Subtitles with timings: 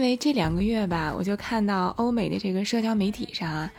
[0.00, 3.70] 因为这两个月吧，我就看到欧美的这个社交媒体上啊，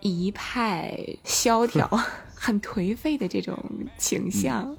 [0.00, 0.94] 一派
[1.24, 1.88] 萧条、
[2.36, 3.58] 很颓废的这种
[3.96, 4.76] 倾向。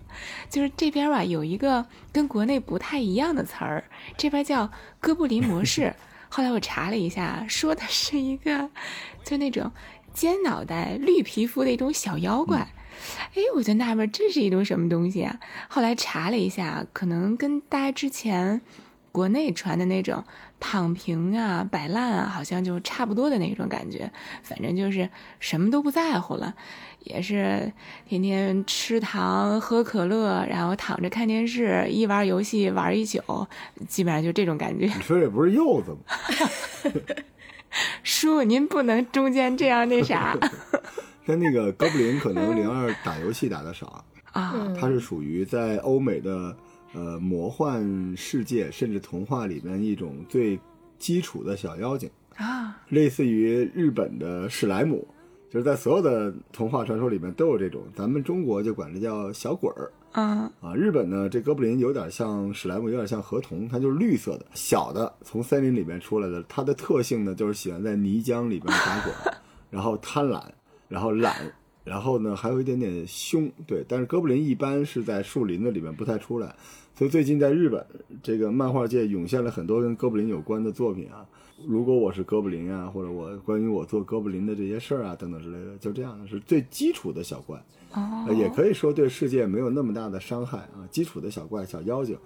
[0.48, 1.84] 就是这边吧，有一个
[2.14, 3.84] 跟国内不太一样的词儿，
[4.16, 4.70] 这边叫
[5.02, 5.96] “哥布林模式”。
[6.30, 8.70] 后来我查了一下，说的是一个
[9.24, 9.72] 就那种
[10.14, 12.60] 尖脑袋、绿皮肤的一种小妖怪。
[13.34, 15.40] 哎，我就纳闷，这是一种什么东西啊？
[15.68, 18.62] 后来查了一下，可能跟大家之前
[19.12, 20.24] 国内传的那种
[20.60, 24.12] 躺平啊、摆烂啊，好像就差不多的那种感觉。
[24.44, 26.54] 反正就是什么都不在乎了，
[27.00, 27.72] 也是
[28.08, 33.48] 天天吃糖、喝可乐，然后躺着看电视，一玩游戏玩一宿，
[33.88, 34.86] 基本上就这种感觉。
[34.96, 36.50] 你说这不是柚子吗？
[38.04, 40.38] 叔，您不能中间这样那啥。
[41.26, 46.56] 跟那个哥布林可能零二打游戏打的少啊，他是属于在欧美的
[46.94, 50.60] 呃魔幻世界甚至童话里面一种最
[50.98, 55.08] 基础的小妖精啊，类似于日本的史莱姆，
[55.50, 69.14] 就是在所有的童话传说里面都有这种，咱们中国就管这叫小鬼儿啊啊，日本呢这哥布林有点像史莱姆，有点像河童，它就是绿色的小的从森林里面出来的，它的特性呢就是喜欢在泥浆里边打滚，
[69.70, 70.42] 然后贪婪。
[70.90, 71.34] 然后懒，
[71.84, 73.84] 然后呢，还有一点点凶，对。
[73.88, 76.56] 但是哥布林一般是在树林子里面不太出来，
[76.96, 77.86] 所以最近在日本
[78.22, 81.26] 这个漫画界涌现了很多跟哥布林有关的作品啊。
[81.68, 90.88] 如果我是哥布林啊，或者我关于我做哥布林的这些事儿啊，等等之类的，就这样是最基础的小怪，哦，也可以说对世界没有那么大的伤害啊。
[90.90, 92.18] 基础的小怪、小妖精，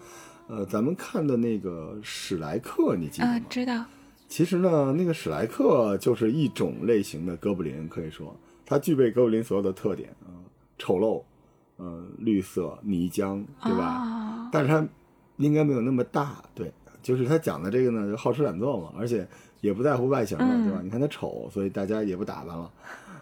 [0.47, 3.41] 呃，咱们看的那个史莱克，你记得吗？
[3.49, 3.83] 知道。
[4.29, 8.33] 其实呢，那个史莱克就是一种类型的哥布林，可以说。
[8.65, 10.33] 它具备哥布林所有的特点啊，
[10.77, 11.21] 丑陋，
[11.77, 14.49] 呃，绿色泥浆，对吧？
[14.51, 14.87] 但是它
[15.37, 16.71] 应该没有那么大，对，
[17.03, 19.27] 就是他讲的这个呢，就好吃懒做嘛，而且
[19.61, 20.81] 也不在乎外形了，对吧？
[20.81, 22.71] 你看他丑，所以大家也不打扮了，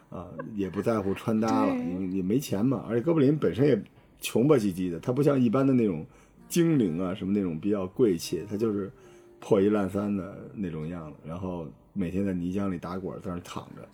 [0.10, 2.86] 啊，也不在乎穿搭了，你你没钱嘛。
[2.88, 3.84] 而且哥布林本身也
[4.22, 6.06] 穷吧唧唧的，他不像一般的那种
[6.48, 8.92] 精灵啊什么那种比较贵气，他就是
[9.40, 13.86] 破衣烂衫的那种样子，然后每天在泥浆里打滚，在那躺着。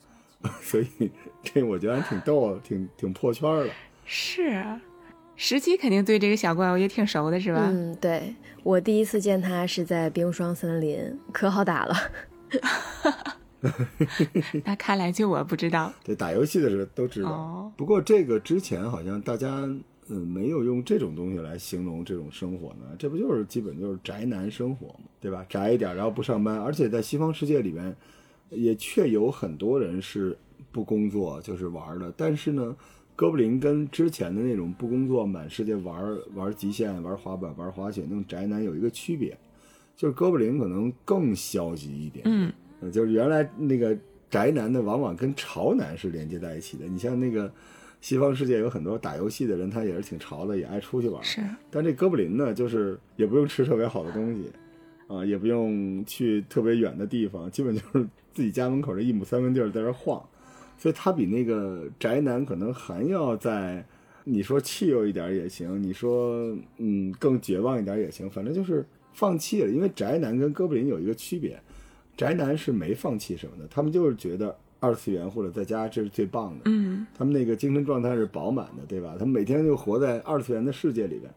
[0.61, 1.11] 所以
[1.43, 3.69] 这我觉得还挺逗的，挺挺破圈的。
[4.05, 4.63] 是，
[5.35, 7.69] 十七肯定对这个小怪物也挺熟的，是吧？
[7.69, 8.33] 嗯，对
[8.63, 11.95] 我第一次见他是在冰霜森林，可好打了。
[14.63, 15.91] 那看来就我不知道。
[16.05, 17.69] 对，打游戏的时候都知道。
[17.75, 19.49] 不过这个之前好像大家
[20.07, 25.45] 嗯没有用这种东西来形容这种生活呢，这不就是基本就是宅男生活嘛，对吧？
[25.49, 27.93] 宅一点，然后不上班，而且在西方世界里面。
[28.49, 30.37] 也确有很多人是
[30.71, 32.75] 不工作就是玩的，但是呢，
[33.15, 39.37] 哥布林跟之前的那种不工作满世界玩玩极限、玩滑板、玩滑雪那种宅男有一个区别，
[39.95, 42.23] 就是哥布林可能更消极一点。
[42.25, 42.51] 嗯，
[42.91, 43.97] 就是原来那个
[44.29, 46.85] 宅男呢往往跟潮男是连接在一起的。
[46.85, 47.51] 你像那个
[48.01, 51.23] 西方世界有很多打游戏的人，他也是挺潮的，也爱出去玩。
[51.23, 54.49] 是，但这哥布林呢，就是也不用吃特别好的东西。
[55.07, 60.23] 啊，也不用去特别远的地方，基本就是自己家门口这一亩三分地儿在这晃，
[60.77, 63.85] 所以他比那个宅男可能还要在，
[64.23, 69.69] 你说气弱一点也行，你说嗯更绝望一点也行，反正就是放弃了。
[69.69, 71.59] 因为宅男跟哥布林有一个区别，
[72.15, 79.15] 宅男是没放弃什么的，他们就是觉得二次元或者在家这是最棒的，嗯，他们那个精神状态是饱满的，对吧？
[79.19, 81.29] 他们每天就活在二次元的世界里边。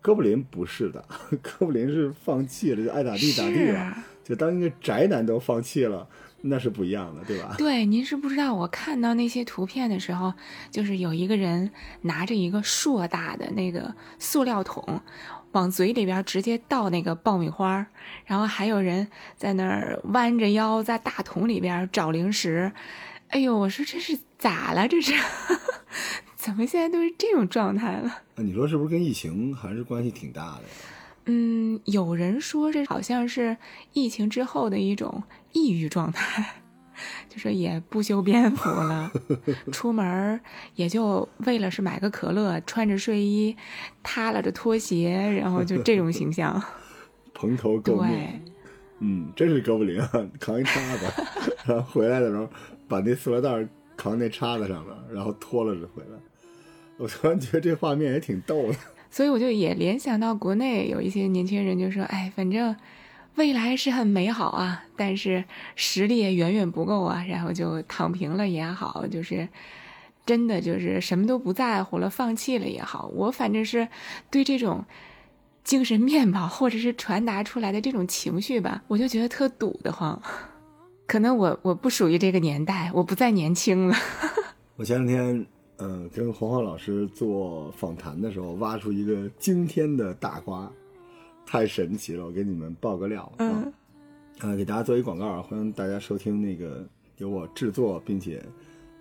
[0.00, 1.04] 哥布林不是的，
[1.42, 3.94] 哥布林是放弃了，就爱咋地咋地了。
[4.22, 6.08] 就当一个宅男都放弃了，
[6.40, 7.54] 那是不一样的，对吧？
[7.58, 10.32] 对，您是不知道，我看到那些图片的时候，
[10.70, 11.70] 就是有一个人
[12.02, 15.00] 拿着一个硕大的那个塑料桶，
[15.52, 17.86] 往嘴里边直接倒那个爆米花，
[18.24, 22.72] 然后还有人在那儿弯着腰在大桶里边找零食。
[23.28, 24.86] 哎呦，我说这是咋了？
[24.86, 25.12] 这是。
[26.36, 28.22] 怎么现在都是这种状态了？
[28.36, 30.62] 你说是不是跟疫情还是关系挺大的？
[31.30, 33.56] 嗯，有人说这好像是
[33.92, 35.22] 疫情之后的一种
[35.52, 36.54] 抑郁状态，
[37.28, 39.12] 就是也不修边幅了，
[39.70, 40.40] 出门
[40.74, 43.54] 也就为了是买个可乐，穿着睡衣，
[44.02, 46.60] 塌拉着拖鞋，然后就这种形象，
[47.34, 48.42] 蓬头垢面。
[49.00, 50.10] 嗯，真是哥布林啊，
[50.40, 51.06] 扛一叉子，
[51.68, 52.48] 然后回来的时候
[52.88, 56.18] 把那塑料袋扛那叉子上了，然后拖了着回来。
[56.96, 58.78] 我突然觉得这画面也挺逗的，
[59.10, 62.76] 所以我就也联想到国内有一些年轻人就说：“哎，反正
[63.36, 65.44] 未来是很美好啊，但是
[65.76, 69.48] 实力也远远不够啊。”然后就躺平了也好，就是
[70.26, 73.10] 真的就是什么都不在乎了，放弃了也好。
[73.14, 73.88] 我反正是
[74.30, 74.84] 对这种
[75.64, 80.20] 精神面貌，或者是传达出来的这种情绪吧，我就觉得特堵得慌。
[81.06, 83.96] 可能我我不属于这个年代，我不再年轻了。
[84.76, 85.46] 我前两天，
[85.78, 90.70] 呃，跟黄浩老师做访谈的时候，挖出一个惊天的大瓜，
[91.46, 92.26] 太神奇了！
[92.26, 93.72] 我给你们爆个料啊，
[94.40, 96.84] 呃，给大家做一广告啊，欢迎大家收听那个
[97.18, 98.44] 由我制作并且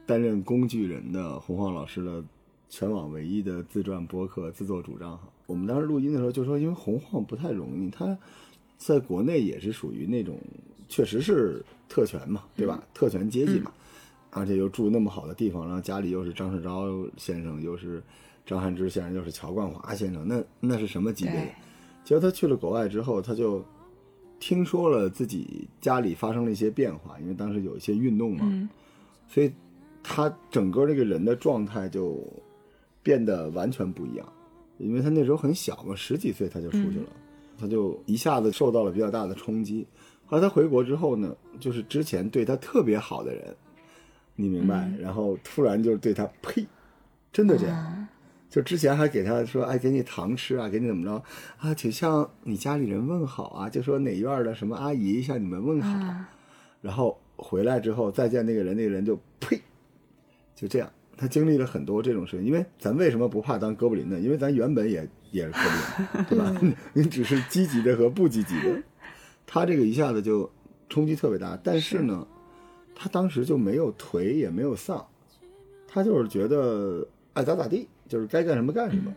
[0.05, 2.23] 担任工具人的洪晃老师的
[2.69, 5.27] 全网唯一的自传播客自作主张哈。
[5.47, 8.15] 我们当时录音的时候就说，因为洪晃不太容易，他
[8.77, 10.37] 在国内也是属于那种
[10.87, 12.83] 确实是特权嘛，对吧？
[12.93, 13.71] 特权阶级嘛，
[14.37, 18.01] 而且又住那么好的地方，然后家里又是张世钊先生，又是
[18.45, 21.47] 张汉之先生，又是乔冠华先生，那那是什么级别的？
[22.03, 23.63] 结果他去了国外之后，他就
[24.39, 28.69] 听说了自己家里发生了一些变化，因为当时有一些运动嘛，
[29.27, 29.51] 所以
[30.01, 32.23] 他整个这个人的状态就
[33.03, 34.25] 变得完全不一样。
[34.77, 37.07] 因为他那时候很小嘛，十几岁他就出去了，
[37.59, 39.85] 他就一下子受到了比较大的冲击。
[40.27, 43.55] 后来他回国之后呢，就是之前对他特别好的人，
[44.37, 44.89] 你明白？
[44.97, 46.65] 然后突然就是对他呸，
[47.33, 48.07] 真的这样。
[48.49, 51.21] 就之前还给他说，哎，给你糖吃啊，给你怎么着
[51.59, 56.15] 啊，就向你家里人问好啊，就说哪院的什么阿姨向你们问好。
[56.81, 59.59] 然后回来之后再见那个人，那个人就呸，
[60.55, 60.89] 就这样。
[61.17, 64.19] 他经历了很多这种事情，因为咱为什么不怕当哥布林呢？
[64.19, 65.65] 因为咱原本也也是哥布
[66.13, 66.75] 林，对吧？
[66.93, 68.81] 你只是积极的和不积极的。
[69.45, 70.49] 他这个一下子就
[70.87, 72.25] 冲击特别大，但是呢，
[72.99, 75.05] 他当时就没有颓也没有丧，
[75.87, 79.13] 他就是觉得爱咋咋地，就是该干什么干什么。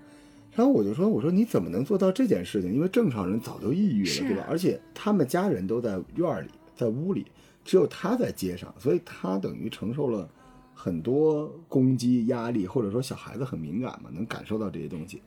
[0.55, 2.75] 然后我就说：“我说你怎么能做到这件事情？
[2.75, 4.45] 因为正常人早就抑郁了，对吧？
[4.51, 7.27] 而且他们家人都在院里，在屋里，
[7.65, 10.29] 只有他在街上，所以他等于承受了。”
[10.73, 15.21] 很多攻击压力，或者说小孩子很敏感嘛，能感受到这些东西。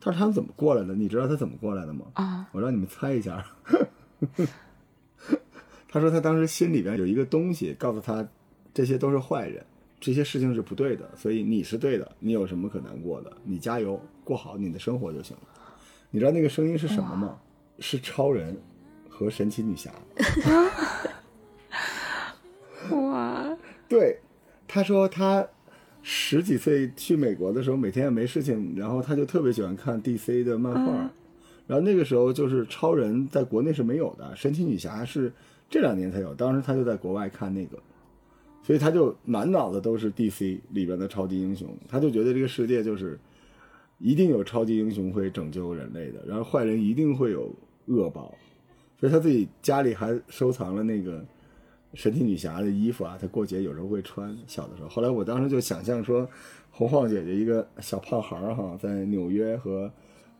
[0.00, 0.92] 他说他们怎么过来的？
[0.92, 2.06] 你知道他怎么过来的吗？
[2.14, 3.46] 啊，我让你们猜一下。
[5.88, 8.26] 他说他当时心里边有一个东西告诉他，
[8.74, 9.64] 这些都是坏人，
[9.98, 12.12] 这些事情是不对的，所以你是对的。
[12.18, 13.32] 你有什么可难过的？
[13.44, 15.42] 你加油，过好你的生活就行了。
[16.10, 17.38] 你知道那个声音是什么吗？
[17.78, 18.56] 是超人
[19.08, 19.90] 和神奇女侠。
[22.90, 23.56] 哇，
[23.88, 24.18] 对。
[24.66, 25.46] 他说他
[26.02, 31.10] 十几岁去美国的时候，每天也没事情，然后他就特别喜欢看 DC 的漫画，
[31.68, 35.32] 然后那个时候就是超人在国内是没有的，神奇女侠是
[35.70, 37.78] 这两年才有，当时他就在国外看那个，
[38.64, 43.16] 所以他就满脑子都是 DC 里边的超级英雄，他就觉得这个世界就是
[43.98, 47.54] 一定有超级英雄会拯救人类的，然后坏人一定会有
[47.86, 48.34] 恶报，
[48.98, 51.24] 所以他自己家里还收藏了那个。
[51.94, 54.36] 神奇女侠的衣服啊，她过节有时候会穿。
[54.46, 56.28] 小的时候，后来我当时就想象说，
[56.70, 59.90] 红晃姐姐一个小胖孩儿哈，在纽约和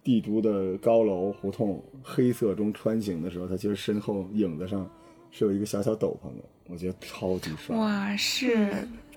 [0.03, 4.89] 帝都的高楼胡同黑色中穿行的时候，他其实身后影子上
[5.31, 7.77] 是有一个小小斗篷的，我觉得超级帅。
[7.77, 8.71] 哇，是。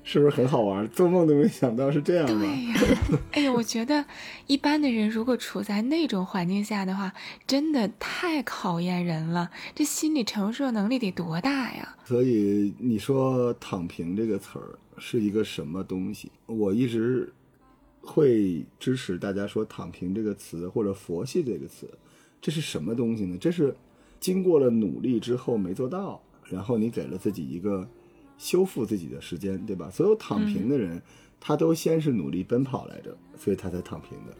[0.03, 0.89] 是不是很好玩？
[0.89, 2.33] 做梦都没想到是这样的。
[2.33, 2.97] 对呀，
[3.33, 4.03] 哎呀，我觉得
[4.47, 7.13] 一般的人如果处在那种环境下的话，
[7.45, 9.51] 真的太考验人了。
[9.75, 11.95] 这心理承受能力得多大呀？
[12.03, 16.31] 所以你说“躺平”这个词儿是一个什么东西？
[16.47, 17.31] 我一直
[18.01, 21.89] 会支持大家说“躺平”这个词或者“佛系”这个词。
[22.41, 23.37] 这是什么东西呢？
[23.39, 23.75] 这是
[24.19, 27.87] 经过了努力之后没做到，然后你给了自己一个。
[28.37, 29.87] 修复自己的时间，对吧？
[29.91, 30.99] 所有躺平的人，
[31.39, 34.33] 他都先是努力奔跑来着，所以他才躺平的，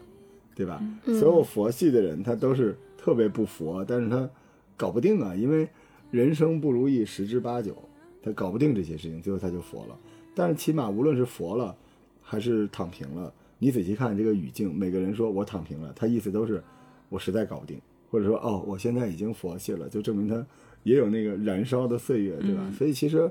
[0.56, 0.82] 对吧？
[1.04, 4.28] 所有佛系的人，他都是特别不佛，但是他
[4.76, 5.68] 搞不定啊，因为
[6.10, 7.76] 人生不如意十之八九，
[8.20, 9.96] 他搞不定这些事情，最后他就佛了。
[10.34, 11.76] 但是起码无论是佛了，
[12.20, 16.60] 还是躺平了，你仔细看这个语境，每个人说我躺平了，他意思都是
[17.08, 20.44] 我实在搞不定，或者说哦，我现在已经佛系了，就证明他
[20.82, 22.68] 也有那个燃烧的岁月，对吧？
[22.76, 23.30] 所以其实。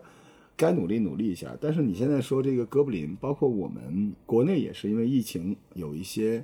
[0.57, 6.43] 该努力努力一下，但是你现在说这个哥布林，包括我们国内也是因为疫情有一些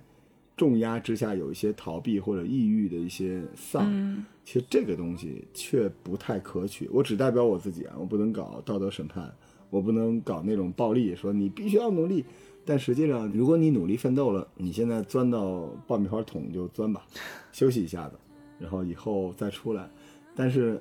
[0.55, 6.89] 重压之下，有一些逃避或者抑郁的一些丧，其实这个东西却不太可取。
[6.91, 9.31] 我只代表我自己啊，我不能搞道德审判，
[9.69, 12.25] 我不能搞那种暴力，说你必须要努力。
[12.67, 17.03] 但实际上，如果你努力奋斗了，你现在钻到爆米花桶就钻吧，
[17.51, 18.15] 休息一下子，
[18.59, 19.89] 然后以后再出来。
[20.35, 20.79] 但是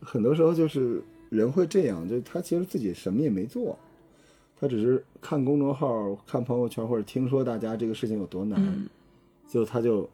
[0.00, 1.02] 很多时候就是。
[1.32, 3.74] 人会这样，就他其实自己什么也没做，
[4.60, 8.86] 他只是看公众号、看朋友圈，或者听说大家这个事情有多难，
[9.48, 10.06] 就他就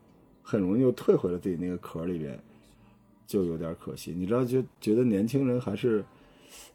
[0.44, 2.38] 很容易又退回了自己那个壳里边，
[3.26, 4.14] 就有点可惜。
[4.16, 6.04] 你知道，就觉得年轻人还是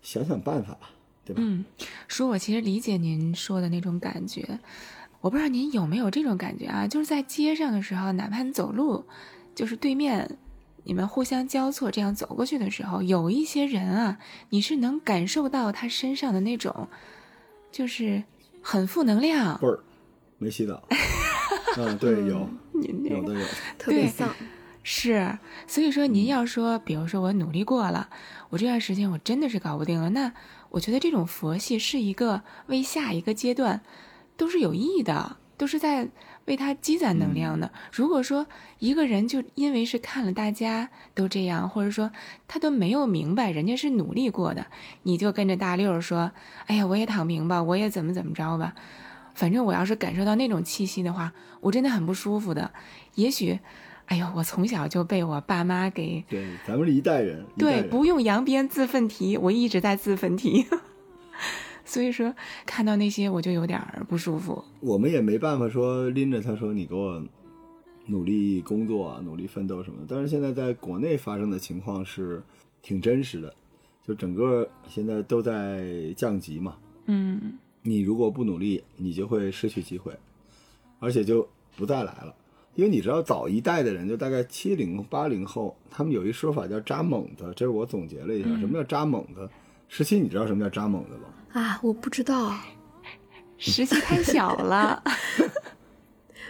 [0.02, 0.90] 想想办法吧，
[1.25, 1.42] 对吧？
[1.44, 1.63] 嗯，
[2.08, 4.60] 叔，我其实理解您说的那种感觉，
[5.22, 6.88] 我不知道您有没有这种感觉啊？
[6.88, 9.06] 就是在街上的时候，哪怕你走路。
[9.56, 10.38] 就是对面
[10.84, 14.18] 你们互相交错这样走过去的时候，有一些人啊，
[14.50, 16.88] 你是能感受到他身上的那种，
[17.72, 18.24] 就是
[18.62, 19.60] 很负能量。
[19.62, 19.80] 味儿，
[20.39, 20.82] 没洗澡。
[21.77, 22.50] 嗯，对，有，
[22.82, 23.46] 有的有，
[23.77, 24.34] 特别丧。
[24.82, 25.38] 是，
[25.68, 28.10] 所以说您要说，比如说我努力过了，
[28.50, 30.34] 我这段时间我真的是搞不定了，那
[30.74, 33.82] 我觉得这种佛系是一个为下一个阶段
[34.36, 36.10] 都是有益的，都是在
[36.46, 37.72] 为他积攒能量的。
[37.92, 38.48] 如果说
[38.80, 42.12] 一个人就因为是看了大家都这样，或者说
[42.48, 44.65] 他都没有明白人家是努力过的，
[45.03, 46.32] 你就跟着大六说，
[46.65, 48.74] 哎呀，我也躺平吧，我也怎么怎么着吧，
[49.36, 52.74] 反正我要是感受到那种气息的话，我真的很不舒服的，
[53.13, 53.60] 也许。
[54.13, 60.63] 哎呦，我从小就被我爸妈给对，咱们是一代人，对，不用扬鞭自奋蹄，我一直在自奋蹄，
[61.84, 62.32] 所以说
[62.63, 64.63] 看到那些我就有点不舒服。
[64.82, 67.20] 我们也没办法说拎着他说你给我
[68.05, 70.05] 努力工作啊，努力奋斗什么的。
[70.08, 72.43] 但是现在在国内发生的情况是
[72.84, 73.51] 挺真实的，
[74.05, 76.77] 就整个现在都在降级嘛。
[77.08, 80.15] 嗯，你如果不努力，你就会失去机会，
[81.00, 82.36] 而且就不再来了。
[82.75, 89.48] 因为你知道，早一代的人就大概七零八零后，他们有一说法叫“扎猛子”，这是我总结了一下，什么叫“扎猛子”？
[89.88, 91.62] 十七，你知道什么叫“扎猛子”吗？
[91.62, 92.51] 啊，我不知道，
[93.60, 95.03] 十七太小了，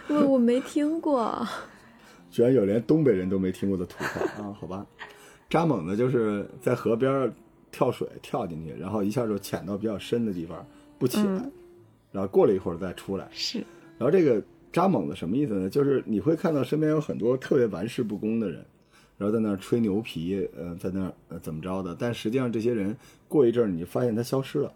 [0.08, 1.46] 我 我没听过，
[2.32, 4.56] 居然有连东北人都没听过的土话啊？
[4.58, 4.86] 好吧，
[5.50, 7.34] 扎猛子就是在河边
[7.70, 10.66] 跳水跳进去，然后一下就潜到比较深的地方
[10.98, 11.50] 不起来，
[12.14, 13.58] 然后过了一会儿再出来，是，
[13.98, 14.42] 然后这个。
[14.74, 15.70] 扎猛子什么意思呢？
[15.70, 18.66] 就是你会看到身边有很多特别玩世不恭的人，
[19.20, 21.96] 然后在那儿吹牛皮，呃，在那儿呃怎么着的。
[21.98, 24.74] 但实际上这些人过一阵儿，你就发现他消失了，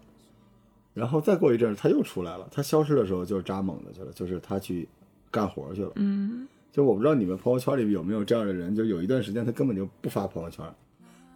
[0.94, 2.48] 然后再过一阵儿他又出来了。
[2.52, 4.88] 他消失的时候就是扎猛子去了，就是他去
[5.32, 5.90] 干活去了。
[5.96, 10.64] 嗯，就我不知道你们朋友圈里有没有这样的人，就有一段时间他根本就不发朋友圈，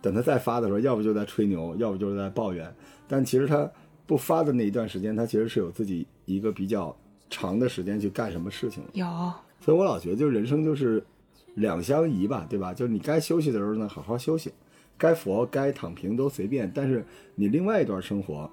[0.01, 2.73] 等他再发的时候，要不就在吹牛，要不就是在抱怨。
[3.09, 3.69] 但其实他
[4.07, 6.97] 不发的那一段时间，他其实是有自己一个比较。
[7.33, 8.85] 长的时间去干什么事情？
[8.93, 9.07] 有，
[9.59, 11.03] 所以我老觉得，就是人生就是
[11.55, 12.75] 两相宜吧，对吧？
[12.75, 14.51] 就是你该休息的时候呢，好好休息；
[14.99, 16.71] 该佛该躺平都随便。
[16.75, 18.49] 但是你另外一段生活，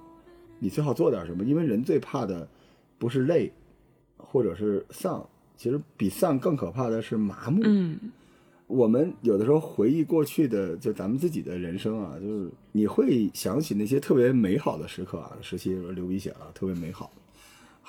[0.60, 2.48] 你最好做点什么，因为人最怕的
[2.98, 3.52] 不是累，
[4.18, 7.62] 或者是丧，其实比丧更可怕的是麻木。
[7.66, 8.00] 嗯，
[8.68, 17.12] 我们有的时候回忆过去的，就咱们自己的人生啊，就是你会想起那些特别美好的时刻啊，时期流鼻血了，特别美好。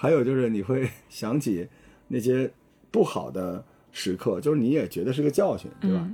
[0.00, 1.68] 还有就是你会 想起
[2.08, 2.50] 那些
[2.90, 6.10] 不好的时刻，就是你也觉得是个教训，对吧？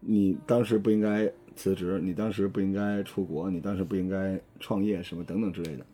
[0.00, 5.86] 你当时不应该辞职，你当时不应该出国，你当时不应该创业，什么等等之类的。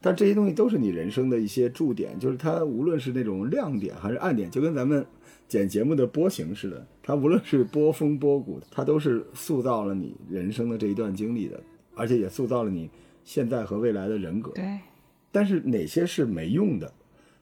[0.00, 5.06] 但这些东西都是你人生的一些注点，就是它无论是那种亮点还是暗点，就跟咱们
[5.46, 11.60] 剪节目的波形似的，它无论是波峰波谷，它都是塑造了你人生的这一段经历的，
[11.94, 12.90] 而且也塑造了你
[13.22, 14.50] 现在和未来的人格。
[14.56, 14.80] 对。
[15.32, 16.92] 但是哪些是没用的？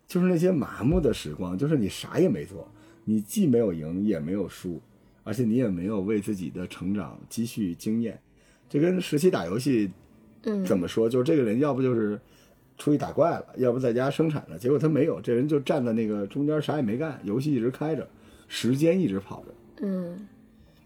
[0.07, 2.69] 就是那些麻木的时光，就是你啥也没做，
[3.05, 4.81] 你既没有赢也没有输，
[5.23, 8.19] 而且你也没有为自己的成长积蓄经验。
[8.69, 9.89] 这跟十七打游戏，
[10.43, 11.09] 嗯，怎么说？
[11.09, 12.21] 就是这个人要不就是
[12.77, 14.59] 出去打怪了，要不在家生产了。
[14.59, 18.09] 结果他没有，这人就站在那个中间啥也没干，游戏一直开着，
[18.49, 19.87] 时间一直跑着。
[19.87, 20.27] 嗯，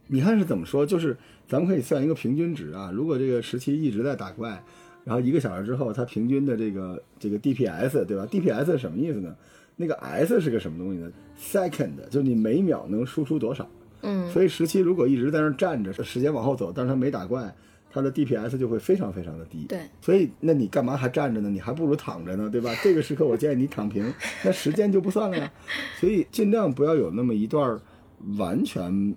[0.09, 0.85] 你看是怎么说？
[0.85, 1.17] 就是
[1.49, 2.91] 咱们可以算一个平均值啊。
[2.93, 4.63] 如果这个十七一直在打怪。
[5.05, 9.37] 然后一个小时之后，它平均的这个这个 DPS 对吧？DPS 是什么意思呢？
[9.77, 13.69] 那个 S 是个什么东西呢？Second 就是你每秒能输出多少。
[14.03, 14.31] 嗯。
[14.31, 17.55] 所以十七如果一直在那站着，时间往后走，但是他没打怪，
[17.91, 19.67] 他的 DPS 就会非常非常的低。
[19.69, 19.81] 对。
[20.01, 21.51] 所以那你干嘛还站着呢？
[21.51, 22.73] 你还不如躺着呢，对吧？
[22.83, 24.11] 这个时刻我建议你躺平，
[24.45, 25.53] 那时间就不算了呀。
[26.01, 27.79] 所以尽量不要有那么一段
[28.39, 29.15] 完全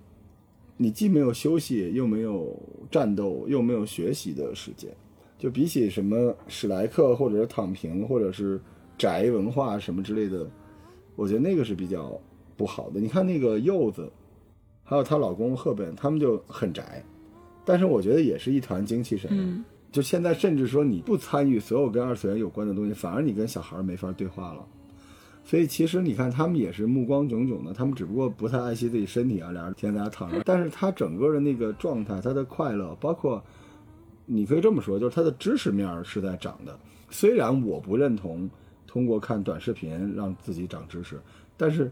[0.77, 4.89] 你既没有休息，又没有战斗，又没有学习的时间。
[5.37, 8.59] 就比起什么史莱克，或者是躺平，或者是
[8.97, 10.49] 宅文化什么之类的，
[11.15, 12.19] 我觉得那个是比较
[12.55, 12.99] 不好的。
[12.99, 14.11] 你看那个柚子，
[14.83, 17.03] 还有她老公赫本，他们就很宅，
[17.63, 19.63] 但是我觉得也是一团精气神。
[19.91, 24.65] 就现在，甚至说你不参与所有跟二次元有关的东西，反而你跟小孩没法对话了。
[25.43, 30.41] 所以其实你看，他们也是目光炯炯的，他们只不过不太爱惜自己身体啊，俩人天天在家躺着。
[30.43, 33.39] 但是他整个的那个状态，他的快乐，包括。
[34.29, 36.77] 你可以这么说，就是他的知识面是在涨的。
[37.09, 38.47] 虽然我不认同
[38.85, 41.17] 通过看短视频让自己长知识，
[41.55, 41.89] 但是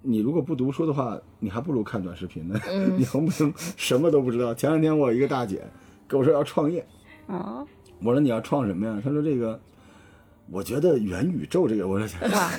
[0.00, 2.58] 你如果不读书的话，你还不如看短视频呢。
[2.96, 4.54] 你能不能什么都不知道？
[4.54, 5.62] 前两天我一个大姐
[6.06, 6.86] 跟我说要创业，
[7.26, 7.66] 啊，
[8.00, 9.00] 我说你要创什么呀？
[9.02, 9.60] 她说这个
[10.50, 12.50] 我觉得元宇宙这个，我说哇，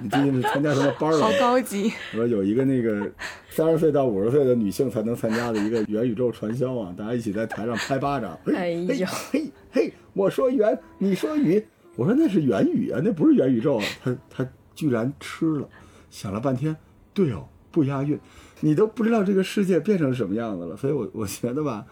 [0.00, 1.18] 你最近是参加什么班了？
[1.18, 1.92] 好高级！
[2.12, 3.10] 我说有一个那个
[3.50, 8.38] 三十岁到五十岁的女性才能参加的一个元宇宙传销啊，大家一起在台上拍巴掌。
[8.54, 11.62] 哎呀，嘿嘿，我说元，你说宇，
[11.96, 13.84] 我说那是元宇啊，那不是元宇宙啊。
[14.02, 15.68] 他他居然吃了，
[16.10, 16.74] 想了半天，
[17.12, 18.18] 对哦，不押韵，
[18.60, 20.76] 你都不知道这个世界变成什么样子了。
[20.76, 21.84] 所以我我觉得吧，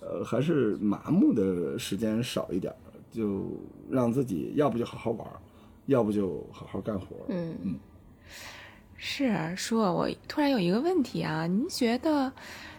[0.00, 2.72] 呃，还是麻木的时间少一点。
[3.10, 3.46] 就
[3.90, 5.26] 让自己要不就好好玩，
[5.86, 7.06] 要不就好好干活。
[7.28, 7.78] 嗯嗯，
[8.96, 12.30] 是叔，我突然有一个问题啊，您觉得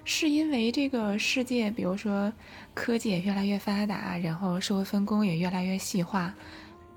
[0.06, 2.32] 是因为这个世界，比如说
[2.74, 6.34] 科技也越来越发达，然后社会分工也越来越细化，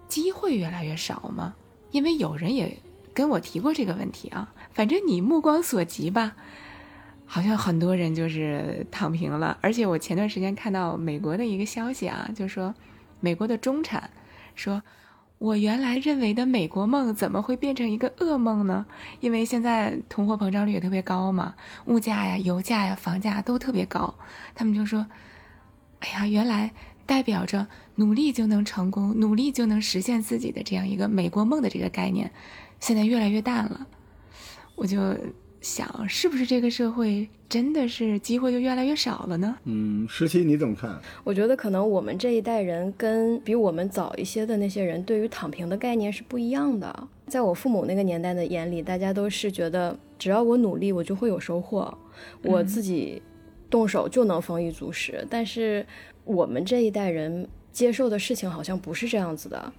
[0.09, 1.55] 机会越来越少吗？
[1.91, 2.77] 因为有人也
[3.15, 4.53] 跟我提过这个问题啊。
[4.73, 6.37] 反正你目光所及吧，
[7.25, 9.57] 好像很多人就是躺平了。
[9.63, 12.75] 而且我前段时间看到美国的一个消息啊，就说。
[13.23, 14.11] 美国的中产
[14.55, 14.83] 说
[15.39, 18.85] ：“我原来认为的美国梦怎么会变成一个噩梦呢？
[19.21, 21.55] 因为现在通货膨胀率也特别高嘛，
[21.87, 24.15] 物价呀、油价呀、房价都特别高。
[24.55, 25.07] 他们就说
[26.01, 26.73] ：‘哎呀，原来
[27.07, 32.31] 代表着努力就能成功，努力就能实现自己的这样一个美国梦的这个概念，
[32.81, 33.87] 现在越来越淡了。’
[34.77, 35.17] 我就。”
[35.63, 39.57] 想是不是这个社会真的是机会就越来越少了呢？
[39.65, 41.01] 嗯，十七你怎么看？
[41.23, 47.09] 我觉得可能我们这一代人跟比我们早一些的那些人对于躺平的概念是不一样的。
[47.29, 51.97] 在我父母那个年代的眼里，大家都是觉得只要我努力，我就会有收获，
[52.43, 53.23] 我自己
[53.71, 55.25] 动手就能丰衣足食。
[55.31, 55.87] 但是
[56.25, 59.73] 我们这一代人接受的事情好像不是这样子的。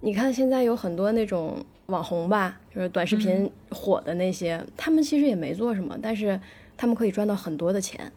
[0.00, 1.64] 你看现在有很多那种。
[1.90, 6.40] 网红吧，就是短视频火的那些，他们其实也没做什么，但是
[6.76, 8.12] 他们可以赚到很多的钱。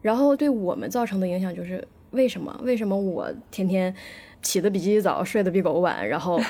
[0.00, 2.58] 然后对我们造成的影响就是，为什么？
[2.64, 3.94] 为什么我天天
[4.40, 6.40] 起得比鸡早，睡得比狗晚，然后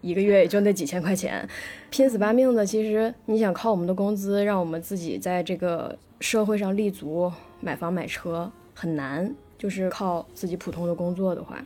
[0.00, 1.48] 一个月也就那几千块钱，
[1.88, 11.64] 拼死拼命的，其实你想靠我们的工资让我们自己在这个社会上立足，买房买车很难，就是靠自己普通的工作的话。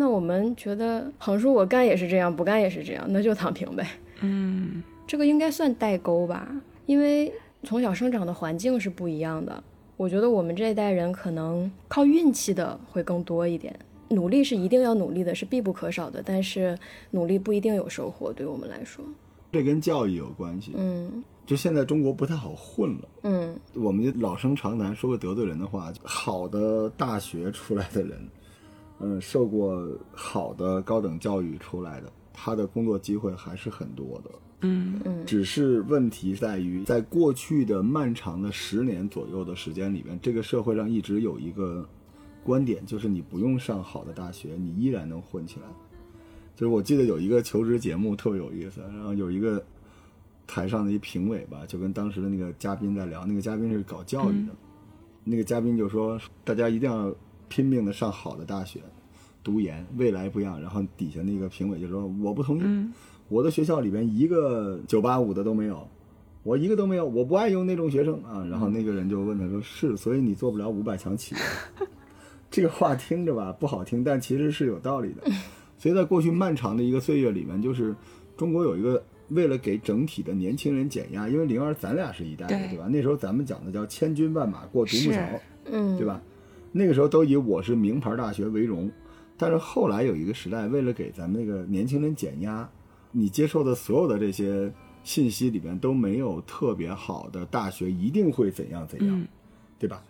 [0.00, 3.84] 那我们觉得横竖我干也是这样，不干也是这样，那就躺平呗。
[4.20, 6.48] 嗯，这个应该算代沟吧，
[6.86, 7.32] 因为
[7.64, 9.60] 从小生长的环境是不一样的。
[9.96, 13.76] 我觉得我们这一代人可能靠运气的会更多一点，
[14.10, 16.22] 努力是一定要努力的，是必不可少的。
[16.24, 16.78] 但是
[17.10, 19.04] 努力不一定有收获，对我们来说，
[19.50, 20.74] 这跟教育有关系。
[20.76, 23.08] 嗯，就现在中国不太好混了。
[23.24, 28.16] 嗯，我们就老生常谈，说个得罪人的话，好的大学出来的人。
[29.00, 34.30] 嗯，受过好的高等教育出来的，他的工作机会还是很多的。
[34.62, 41.88] 嗯嗯，只是问题在于，在过去的漫长的十年左右的时间里面，这个社会上一直有一个
[42.42, 45.66] 观点，就是你不用上好的大学，你依然能混起来。
[46.56, 49.64] 就是我记得有一个求职节目特别有意思，然后有一个
[50.44, 54.52] 台上的一评委吧，就跟当时的那个嘉宾在聊，那个嘉宾是搞教育的，
[55.22, 57.14] 那个嘉宾就说，大家一定要。
[57.48, 58.80] 拼命的上好的大学，
[59.42, 60.60] 读研，未来不一样。
[60.60, 62.90] 然后底下那个评委就说：“我不同意，
[63.28, 65.86] 我的学校里边一个九八五的都没有，
[66.42, 71.40] 我一个都没有，我不爱用那种学生啊。”然后那个人就问他说：“是，所以你做不了五百强企业。”
[72.50, 75.22] 这个话听着吧不好听，但其实是有道理的。
[75.76, 77.94] 所以在过去漫长的一个岁月里面，就是
[78.36, 82.88] 中国有一个为了给整体的年轻人减压，因为灵儿咱俩是一代的，对吧？
[82.90, 85.20] 那时候咱们讲的叫千军万马过独木桥，
[85.66, 86.22] 嗯，对吧？
[86.72, 88.90] 那个时候都以我是名牌大学为荣，
[89.36, 92.68] 但是后来有一个时代，为了给咱们那个年轻人减压，
[93.10, 99.26] 你接受的所有的这些信息里边都没有特别好的大学一定会怎样怎样，
[99.78, 100.02] 对吧？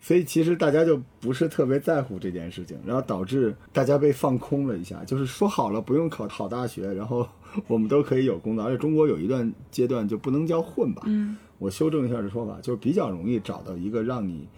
[0.00, 7.26] 所以其实大家就不是特别在乎这件事情，然后导致大家被放空了一下，就是说好了不用考好大学，然后
[7.66, 11.02] 我们都可以有工作，而且中国有一段阶段就不能叫混吧，
[11.58, 14.48] 我修正一下这说法，就是比较容易找到一个让你。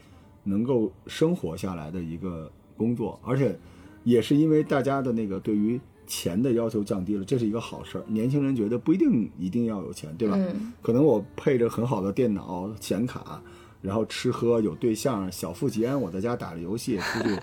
[0.49, 3.59] 能够生活下来的一个工作，而且
[4.03, 8.05] 也是因为大家的那个对于钱的要求降低了，这是一个好事儿。
[8.09, 10.37] 年轻人觉得不一定一定要有钱，对吧？
[10.39, 10.73] 嗯。
[10.81, 13.43] 可能我配着很好的电脑、显卡，
[13.83, 16.01] 然后吃喝有对象，小富即安。
[16.01, 17.39] 我在家打着游戏，出去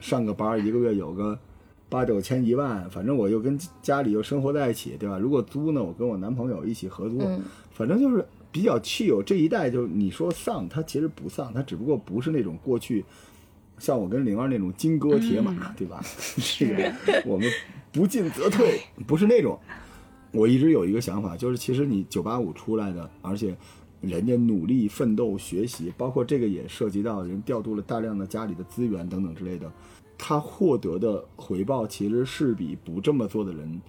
[0.00, 1.38] 上个班，一个月有个
[1.88, 5.18] 八九千一万，反正我又跟家里又生活在一起，对吧？
[5.18, 7.18] 如果租呢，我跟我男朋友一起合租，
[7.70, 8.24] 反正就是。
[8.50, 13.04] 比较气有这一代，就你说丧，他其实不丧，他只不过不是那种过去
[13.78, 16.00] 像我跟灵儿那种金戈铁马，对吧？
[16.04, 16.92] 是
[17.26, 17.46] 我们
[17.92, 19.58] 不进则退，不是那种。
[20.32, 23.56] 我一直有一个想法，就是其实你九八五出来的，而且
[24.02, 29.72] 人家努力奋斗学习，包括这个也涉及到人调度了大量的家里的资源等等之类的，
[30.18, 33.80] 他获得的回报其实是比不这么做的人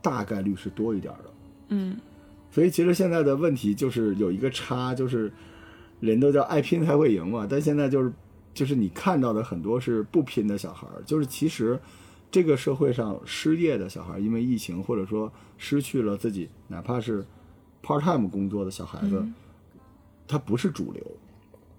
[0.00, 1.30] 大概率是多一点的。
[1.70, 1.96] 嗯，
[2.50, 5.32] 所以其实现在的问题就是有一个差，就是
[6.00, 8.12] 人都叫爱拼才会赢嘛，但现在就是
[8.52, 11.78] 就是你看到的很多是不拼的小孩儿，就是其实
[12.30, 17.24] 这个社会上失业的小孩儿，因为疫情或者说失去了自己哪怕是
[17.82, 19.24] part time 工作的小孩子，
[20.26, 21.02] 他不是主流，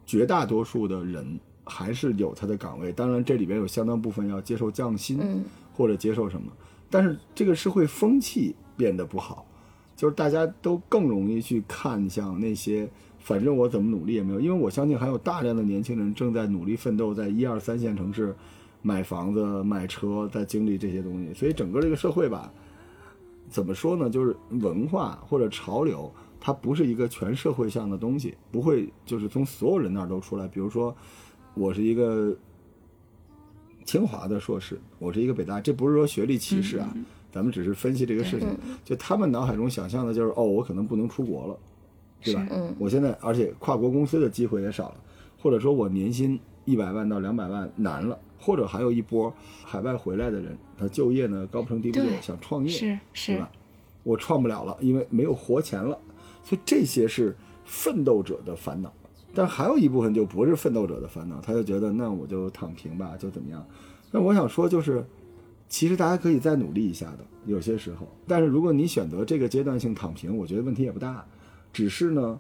[0.06, 6.52] 绝大多数的人还是有他的岗位，当然这里边有相当部分要接受降薪、嗯或者接受什么，
[6.90, 9.48] 但是这个社会风气变得不好。
[10.02, 18.36] 就是大家都更容易去看向那些，反正我怎么努力也没有，因为我相信还有大量的年轻人正在努力奋斗，在一二三线城市
[18.82, 22.52] 买房子、买车，在经历这些东西，所以整个这个社会吧，
[23.48, 24.10] 怎么说呢？
[24.10, 30.48] 就是文化或者潮流，它不是一个全社会上的东西，不会就是从所有人那儿都出来。
[30.48, 30.96] 比如说，
[31.54, 32.36] 我是一个
[33.86, 36.92] 清华的硕士，我是一个北大，这不是说学历歧视啊，
[37.32, 38.50] 咱们只是分析这个事情。
[38.84, 41.58] 就他们脑海中想象的就是，哦，我可能不能出国了，
[42.24, 42.48] 对吧？
[42.52, 44.96] 嗯我现在而且跨国公司的机会也少了，
[45.42, 53.50] 或者说我年薪一百万到两百万难了，或者还有一波海外回来的人，他就业呢高不成低不就，想创业，是是吧？
[54.04, 55.98] 我创不了了，因为没有活钱了，
[56.44, 58.92] 所以这些是奋斗者的烦恼。
[59.34, 63.66] 但还有一部分就不是奋斗者的烦恼，他就觉得那我就躺平吧，就怎么样。
[64.12, 65.06] 那我想说就是，
[65.72, 68.06] 其实大家可以再努力一下的，有些时候。
[68.28, 71.26] 但是如果你选择这个阶段性躺平，我觉得问题也不大，
[71.72, 72.38] 只是呢，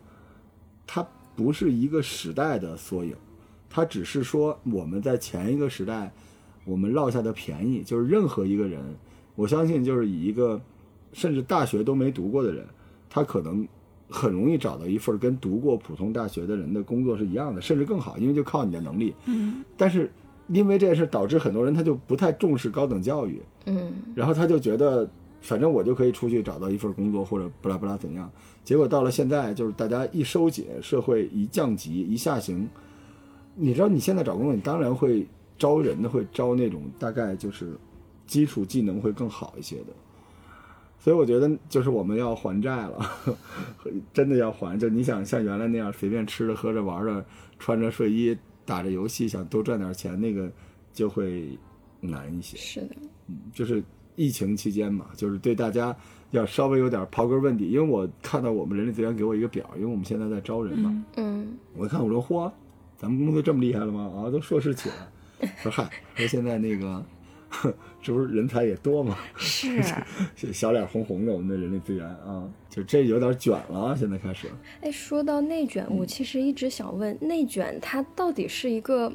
[0.86, 1.02] 它
[1.34, 3.15] 不是一个时代的缩影，
[3.70, 6.12] 它只是说我们在前一个时代
[6.65, 8.84] 我们落下的便宜，就是任何一个人，
[9.36, 10.60] 我相信就是以一个
[11.13, 12.67] 甚至大学都没读过的人，
[13.10, 13.65] 他可能
[14.10, 19.15] 很容易找到一份跟读过普通大学的人的工作是一样的，甚至更好，因为就靠你的能力。
[19.26, 20.12] 嗯但是
[20.52, 25.10] 因为这件事导致很多人他就不太重视高等教育，嗯然后他就觉得
[25.42, 28.30] 反正我就可以出去找到一份工作或者不拉不拉怎样。
[28.64, 32.68] 结果到了现在，就是大家一收紧，社会一降级一下行，
[33.56, 35.26] 你知道你现在找工作，你当然会
[35.58, 37.76] 招人的，会招那种大概就是
[38.28, 39.88] 基础技能会更好一些的。
[41.00, 43.12] 所以我觉得就是我们要还债了，
[44.14, 44.78] 真的要还。
[44.78, 47.26] 就你想像原来那样随便吃着喝着玩着，
[47.58, 48.38] 穿着睡衣
[48.72, 50.50] 打着游戏，想多赚点钱，那个
[50.94, 51.58] 就会
[52.00, 52.56] 难一些。
[52.56, 52.96] 是的，
[53.28, 53.84] 嗯就是
[54.16, 55.94] 疫情期间嘛，就是对大家
[56.30, 57.68] 要稍微有点刨根问底。
[57.68, 62.50] 因为我看到我们人力资源给我一个表，因为我们现在在招人嘛，嗯我一看我说嚯，
[62.96, 64.10] 咱们公司这么厉害了吗？
[64.16, 64.96] 啊，都硕士起了。
[65.58, 67.04] 说嗨，说现在那个，
[68.02, 69.18] 这不是人才也多吗？
[69.38, 69.82] 是，
[70.52, 74.48] 小脸红红的，我们的人力资源啊，就这有点卷了啊，现在开始。
[74.82, 79.12] 哎，说到内卷，我其实一直想问，内卷它到底是一个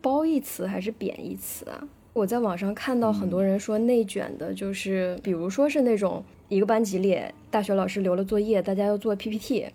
[0.00, 1.82] 褒义词还是贬义词啊？
[2.12, 7.18] 我在网上看到很多人说内卷的，就是比如说是那种一个班级里，
[7.50, 9.66] 大学老师留了作业，大家要做 PPT，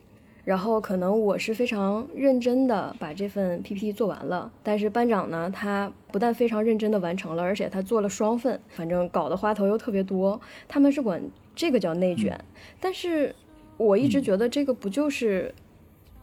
[0.46, 10.40] 然后可能我是非常认真的把这份 PPT 做完了，但是班长呢，他不但非常认真的完成了，而且他做了双份，反正搞的花头又特别多。
[10.68, 11.20] 他们是管
[11.56, 12.40] 这个叫内卷，
[12.80, 13.34] 但是
[13.76, 15.52] 我一直觉得这个不就是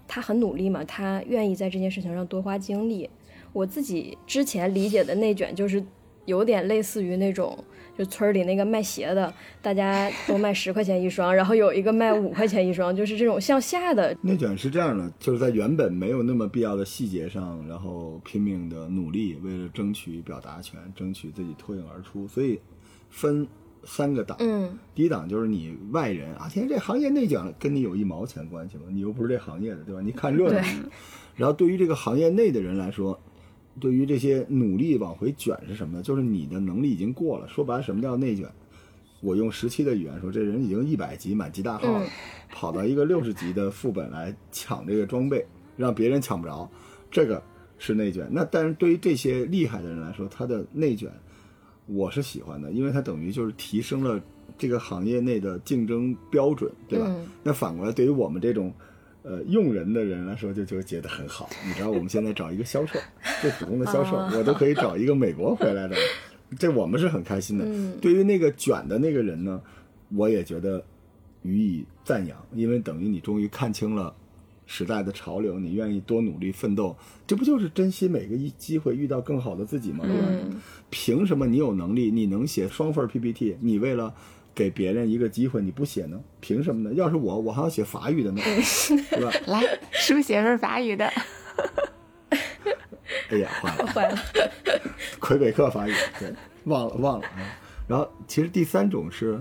[0.07, 3.11] 他很努力嘛，他愿意在这件事情上多花精力。
[3.53, 5.85] 我自己之前理解的内卷就是
[6.27, 7.59] 有点类似于那种，
[7.99, 14.17] 就村儿里那个卖鞋的，大家都卖十块钱一双，然后有一个卖五块钱一双，就是这种向下的。
[14.23, 22.59] 内卷是这样的，就是在原本没有那么必要的细节上，然后拼命的努力，为了争取表达权，争取自己脱颖而出，所以
[23.11, 23.47] 分
[23.85, 24.37] 三个档。
[24.41, 28.85] 嗯第一档就是你外人啊，天，这行业内卷了，跟你有一毛钱关系吗？
[28.91, 30.01] 你又不是这行业的，对吧？
[30.01, 30.91] 你看热闹对。
[31.35, 33.19] 然后对于这个行业内的人来说，
[33.81, 36.03] 对于这些努力往回卷是什么呢？
[36.03, 37.49] 就是你的能力已经过了。
[37.49, 38.49] 说白了，什么叫内卷？
[39.21, 42.09] 我用十七的语言说，这人已经一百级满级大号了，嗯
[42.51, 46.69] 跑到一个六十级的副本来抢这个装备，让别人抢不着，
[47.11, 47.43] 这个
[47.79, 48.29] 是内卷。
[48.31, 51.11] 那但是对于这些厉害的人来说，他的内卷
[51.87, 54.21] 我是喜欢的，因为它等于就是提升了
[54.59, 57.07] 这个行业内的竞争标准，对吧？
[57.09, 58.73] 嗯那反过来，对于我们这种
[59.23, 61.49] 呃用人的人来说，就就觉得很好。
[61.67, 62.99] 你知道，我们现在找一个销售，
[63.41, 65.97] 最普通的销售，我都可以找一个美国回来的，
[66.59, 67.65] 这我们是很开心的。
[67.67, 69.61] 嗯对于那个卷的那个人呢，
[70.15, 70.85] 我也觉得
[71.43, 74.15] 予以赞扬，因为等于你终于看清了
[74.67, 80.05] 时代的潮流，你愿意多努力奋斗，这不就是珍惜每个一机会遇到更好的自己吗？
[80.91, 84.15] 凭什么你有能力，你能写双份 PPT，你为了
[84.55, 86.21] 给别人一个机会，你不写呢？
[86.41, 86.95] 凭什么呢？
[86.95, 88.41] 要是我，我还要写法语的呢，
[89.11, 89.33] 对吧？
[89.47, 91.11] 来，书写份法语的。
[93.31, 94.19] 哎呀，坏了，坏了，
[95.19, 96.33] 魁北克法语，对，
[96.65, 97.59] 忘了忘了啊。
[97.89, 99.41] 然后其实第三种是，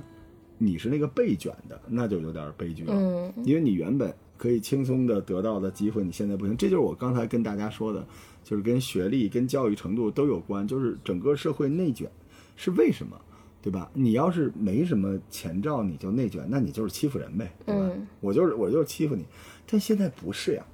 [0.58, 6.56] 你是那个被卷的，那就有点悲剧了，嗯，因为你原本可以轻松的得到的机会，你现在不行。
[6.56, 8.06] 这就是我刚才跟大家说的，
[8.43, 12.10] 就是跟学历、跟教育程度都有关，就是整个社会内卷
[12.56, 13.19] 是为什么？
[13.62, 13.89] 对吧？
[13.93, 17.82] 你要是没什么前兆，你就内卷，那你就是欺负人呗，对吧？
[17.93, 19.26] 嗯我就是我就是欺负你，
[19.69, 20.65] 但现在不是呀，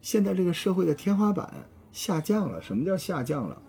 [0.00, 1.52] 现在这个社会的天花板
[1.92, 2.62] 下降了。
[2.62, 3.60] 什么叫下降了？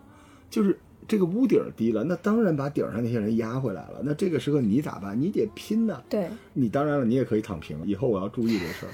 [0.49, 4.01] 就是这个屋顶低了，那当然把顶上那些人压回来了。
[4.03, 5.19] 那这个时候你咋办？
[5.19, 6.01] 你得拼呐。
[6.07, 7.77] 对，你当然了，你也可以躺平。
[7.85, 8.91] 以后我要注意这事儿。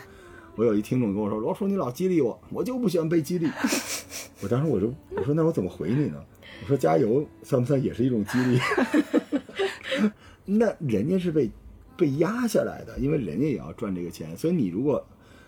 [0.55, 3.47] 我有一听众跟我说：“罗叔，你老激励我，我就不喜欢被激励。
[4.41, 6.19] ”我当时我就我说：“那我怎么回你呢？”
[6.63, 8.57] 我说：“加油，算不算也是一种激励？”
[10.45, 11.49] 那人家是被
[11.95, 15.05] 被压下来的，因为人家也要赚这个钱，所以你如果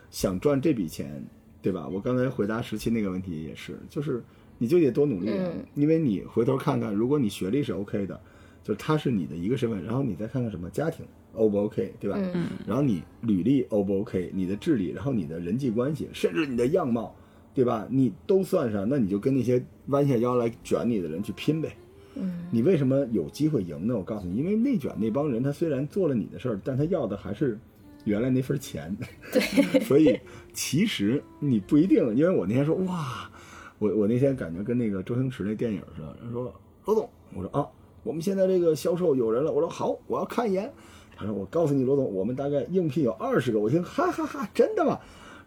[0.09, 1.23] 想赚这笔钱，
[1.62, 1.88] 对吧？
[1.88, 4.23] 我刚才回答十七那个问题也是，就是
[4.57, 8.19] 你就得多努力啊，嗯因为你回头看看，如果你学历是 OK 的，
[8.63, 12.17] 就是他是你的一个身份，然后你再看看什么家庭 O 不 OK，对吧？
[12.33, 17.15] 嗯然后你履历 O 不 OK，你的智力，然后你的人际关系，甚至你的样貌，
[17.53, 17.88] 对吧？
[17.89, 21.75] 你都算上，那你就跟那些弯下腰来卷你的人去拼呗。
[22.19, 23.95] 嗯你为什么有机会赢呢？
[23.95, 27.58] 我告诉你，因为内卷那帮人，他虽然做了你的事儿，但他要的还是
[28.05, 28.95] 原来那份钱。
[29.32, 29.41] 对，
[29.86, 30.19] 所以
[30.53, 33.29] 其实你不一定，因为我那天说哇，
[33.77, 36.53] 我我那天感觉跟那个周星驰那电影似的，人说
[36.86, 37.67] 罗总，我说啊，
[38.03, 40.71] 我们现在这个销售有人了，我说好，我要看一眼。
[41.15, 43.60] 他说我告诉你，罗总，我们大概应聘有二十个。
[43.60, 44.97] 我听哈哈哈，真的吗？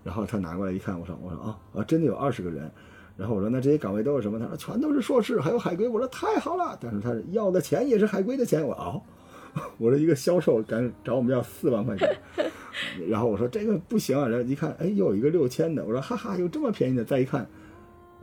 [0.04, 2.70] 然后他拿过来一看，我说我说啊啊，真的有二十个人。
[3.16, 4.38] 然后我说那这些岗位都是什么？
[4.38, 5.88] 他说全都是硕士，还有海归。
[5.88, 8.66] 我说太好了，但是他要的钱也是海归的钱。
[8.66, 9.02] 我说哦，
[9.78, 12.08] 我说一个销售敢找我们要四万块钱，
[13.08, 14.26] 然后我说这个不行啊。
[14.26, 15.84] 然后一看，哎，又有一个六千的。
[15.84, 17.04] 我说哈哈，有这么便宜的？
[17.04, 17.46] 再一看，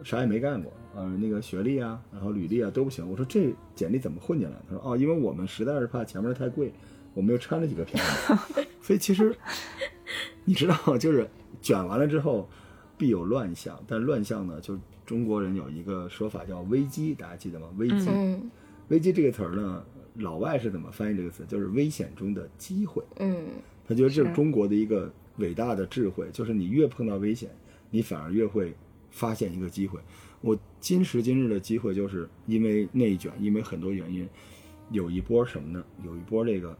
[0.03, 3.09] 啥也没干过，呃，那个学历啊，然后履历啊都不行。
[3.09, 4.55] 我说这简历怎么混进来？
[4.67, 6.73] 他说哦，因为我们实在是怕前面太贵，
[7.13, 8.65] 我们又掺了几个便宜的。
[8.81, 9.35] 所以其实
[10.45, 11.29] 你知道，就是
[11.61, 12.49] 卷完了之后
[12.99, 17.67] 必有乱象，但乱象呢，就中国人有一个说法叫危机，大家记得吗？
[17.77, 18.51] 危机，嗯
[18.89, 19.83] 危机这个词儿呢，
[20.15, 21.45] 老外是怎么翻译这个词？
[21.47, 23.01] 就是危险中的机会。
[23.19, 23.47] 嗯
[23.87, 27.49] 他觉得这是是中国的一个伟大的智慧，就是你越碰到危险，
[27.89, 28.75] 你反而越会
[29.09, 29.99] 发现一个机会。
[30.41, 34.27] 我今时今日的机会，就是因为内卷，因为很多原因，
[34.91, 35.83] 有一波什么呢？
[36.03, 36.77] 有一波这个，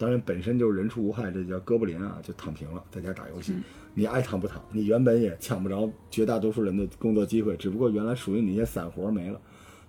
[0.00, 3.52] 当然本身就是人畜无害，这叫哥布林啊，就躺平了，在家打游戏。
[3.92, 4.64] 你爱躺不躺？
[4.72, 9.38] 你原本也抢不着绝大多数人的工作机会，只不过原来属于你一些散活没了。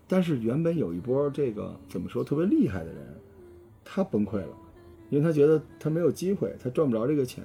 [0.10, 2.98] 但是原本有一波这个怎么说特别厉害的人，
[3.86, 4.58] 他崩溃了。
[5.10, 7.42] 因为他觉得他没有机会，他赚不着这个钱，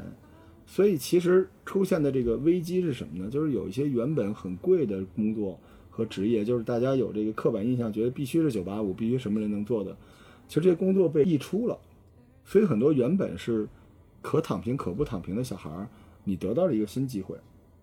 [0.67, 3.31] 所以其实出现的这个危机是什么呢？
[3.31, 9.97] 就是有一些原本很贵的工作和职业，就是大家有这个刻板印象，觉得必须是九八五，必须什么人能做的，
[10.49, 11.79] 其实这些工作被溢出了，
[12.47, 13.69] 所以很多原本是
[14.23, 15.87] 可躺平可不躺平的小孩儿，
[16.25, 17.37] 你得到了一个新机会，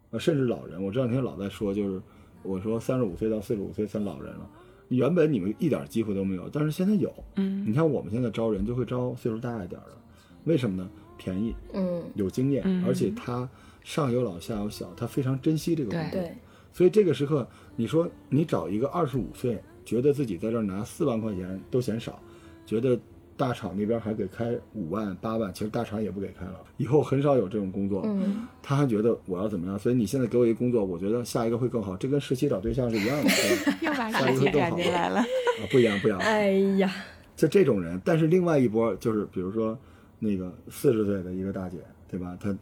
[0.10, 2.02] 啊，甚至老人，我这两天老在说，就是
[2.42, 4.50] 我说三十五岁到四十五岁算老人了。
[4.90, 7.14] 原本你们一点机会都没有，但是现在有。
[7.36, 9.98] 嗯你看我们现在招人就会招岁数大一点的，
[10.46, 10.90] 为什么呢？
[11.18, 13.48] 便宜，嗯有经验，嗯而且他
[13.84, 16.20] 上有老下有小，他非常珍惜这个工作。
[16.20, 16.36] 对，
[16.74, 22.20] 所以这个时刻，你说你找一个二十五岁，觉得自己在这儿拿四万块钱都嫌少，
[22.66, 23.00] 觉得
[23.36, 28.02] 大厂那边还给开五万八万，其实大厂也不给开了，以后很少有这种工作。
[28.06, 33.30] 嗯他还觉得我要怎么样，所以你现在给我一个工作，我觉得下一个会更好，这跟实习找对象是一样的，
[34.12, 35.20] 下一实习赶个会更好进来了。
[35.20, 36.20] 啊，不一样，不一样。
[36.20, 36.90] 哎呀，
[37.36, 39.78] 就这种人，但是另外一波就是，比如说
[40.20, 42.38] 那个四十岁的一个大姐，对吧？
[42.40, 42.56] 她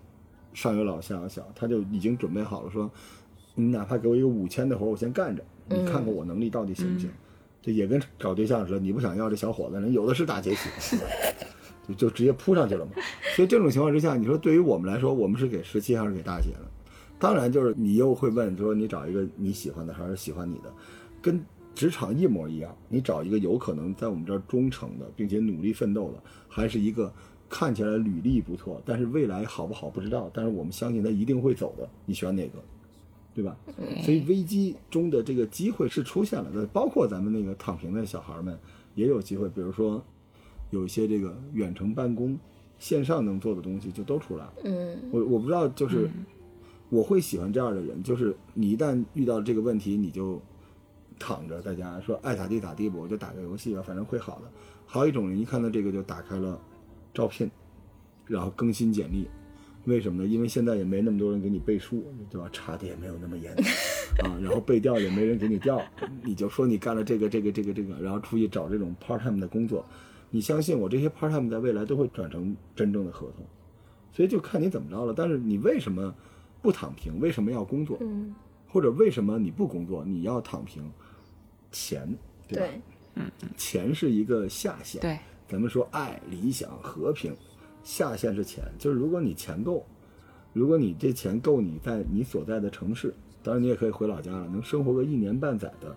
[0.53, 2.89] 上有老下有小，她就已经准备好了，说
[3.55, 7.09] 你哪怕给我一个五千的活儿，我先干着，你看看我能力到底行不行？
[7.61, 10.97] 这也跟找对象似的，你不想要这小伙子，人有的是大街起，
[11.87, 12.91] 就就直接扑上去了嘛。
[13.35, 16.65] 所以这种情况之下，你说对于我们来说，我们是给十七还是给大姐呢？
[17.19, 20.73] 当然，就是你又会问，说你找一个你喜欢的还是喜欢你的，
[21.21, 21.39] 跟
[21.75, 22.75] 职场一模一样。
[22.89, 27.13] 你找一个有可能在我们这儿忠诚的，并且努力奋斗的，还是一个
[27.47, 32.57] 看起来履历不错，但是未来好不好不知道，但是我们相信他一定会走的，你选哪个？
[33.33, 33.55] 对吧？
[34.03, 38.57] 所以危机中的这个机会是出现了的，包括咱们那个躺平的小孩们
[38.93, 40.03] 也有机会，比如说
[40.69, 42.37] 有一些这个远程办公、
[42.77, 44.53] 线上能做的东西就都出来了。
[44.65, 46.09] 嗯我我不知道，就是
[46.89, 50.41] 我会喜欢这样的人，就是你一旦遇到这个问题，你就
[51.17, 54.51] 躺着在家说爱咋地咋地吧，我就打个游戏吧，反正会好的。
[54.85, 56.59] 还有一种人一看到这个就打开了
[57.13, 57.49] 招聘，
[58.25, 59.25] 然后更新简历。
[59.85, 60.27] 为什么呢？
[60.27, 62.49] 因为现在也没那么多人给你背书，对吧？
[62.53, 63.51] 查的也没有那么严
[64.23, 65.81] 啊，然后背调也没人给你调，
[66.23, 69.85] 你就说你干了这个这个这个这个，然后出去找这种 part time 的工作。
[70.29, 73.45] 你相信我，这些 part time 在未来都会转成真正的合同，
[74.13, 75.13] 所以就看你怎么着了。
[75.15, 76.13] 但是你为什么
[76.61, 77.19] 不躺平？
[77.19, 77.97] 为什么要工作？
[78.01, 78.33] 嗯，
[78.69, 80.05] 或者为什么你不工作？
[80.05, 80.83] 你要躺平？
[81.71, 82.07] 钱，
[82.47, 82.65] 对吧？
[82.65, 82.81] 对，
[83.15, 85.01] 嗯钱是一个下限。
[85.01, 85.17] 对，
[85.47, 87.35] 咱们说爱、理想、和平，
[87.83, 88.63] 下限是钱。
[88.77, 89.85] 就是如果你钱够，
[90.53, 93.13] 如果你这钱够你在你所在的城市，
[93.43, 95.95] 当然你也可以回老家了，能生活个一年半载的，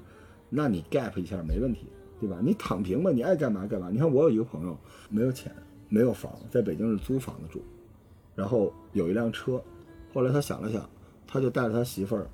[0.49, 1.87] 那你 gap 一下没问题，
[2.21, 2.39] 对吧？
[2.43, 3.91] 你躺平吧，你爱干嘛干嘛。
[3.91, 4.79] 你看我有一个朋友，
[5.11, 5.55] 没有钱，
[5.89, 7.63] 没有房，在北京是租房子住，
[8.35, 9.63] 然后有一辆车，
[10.13, 10.89] 后来他想了想，
[11.27, 12.27] 他就带着他媳妇儿，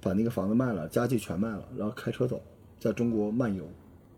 [0.00, 2.40] 把那个房子卖了，家具全卖了，然后开车走，
[2.80, 3.68] 在中国漫游，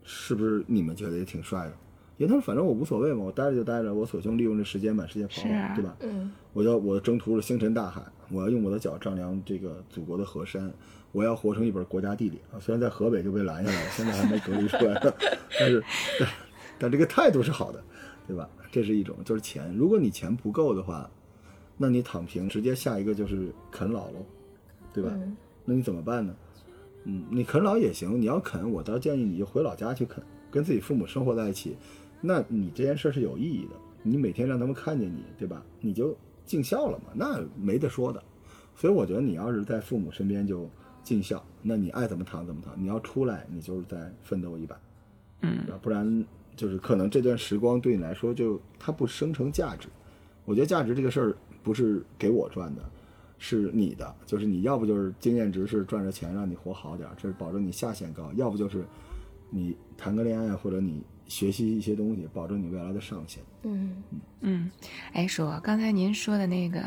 [0.03, 1.73] 是不是你们觉得也挺帅的？
[2.19, 5.41] 因为他说反正我无所谓嘛，我待着就待着，我索性利用这时间满世界跑
[5.73, 5.95] 对吧？
[6.01, 10.71] 嗯，我要我征途是星辰大海，我要用我的脚丈量这个祖国的河山，
[11.13, 12.59] 我要活成一本国家地理啊！
[12.59, 14.99] 虽然在河北就被拦下来了，现在还没隔离出来，
[15.57, 15.83] 但是
[16.19, 16.29] 但
[16.77, 17.81] 但这个态度是好的，
[18.27, 18.49] 对吧？
[18.69, 19.73] 这是一种，就是钱。
[19.77, 21.09] 如果你钱不够的话，
[21.77, 24.25] 那你躺平，直接下一个就是啃老喽，
[24.93, 25.09] 对吧？
[25.13, 26.35] 嗯那你怎么办呢？
[27.05, 31.77] 嗯，你啃老也行，你要啃，我倒建议你就回老家去啃，跟自己父母生活在一起，
[32.21, 33.75] 那你这件事是有意义的。
[34.01, 35.61] 你每天让他们看见你，对吧？
[35.81, 38.23] 你就尽孝了嘛，那没得说的。
[38.75, 40.69] 所以我觉得你要是在父母身边就
[41.03, 42.73] 尽孝，那你爱怎么躺怎么躺。
[42.81, 44.79] 你要出来，你就是在奋斗一把，
[45.41, 45.59] 嗯？
[45.81, 49.89] 不然就是可能这段时光对你来说就它不生成价值。
[50.45, 52.81] 我觉得价值这个事儿不是给我赚的，
[53.37, 58.85] 是你的，就是你要不就是经验值是赚着钱让你活好点儿，这是保证你下限高；要不就是
[59.49, 63.41] 你谈个恋爱或者你学习一些东西，保证你未来的上限。
[63.63, 64.03] 嗯
[64.41, 64.71] 嗯，
[65.13, 66.81] 哎，说刚才您说的那个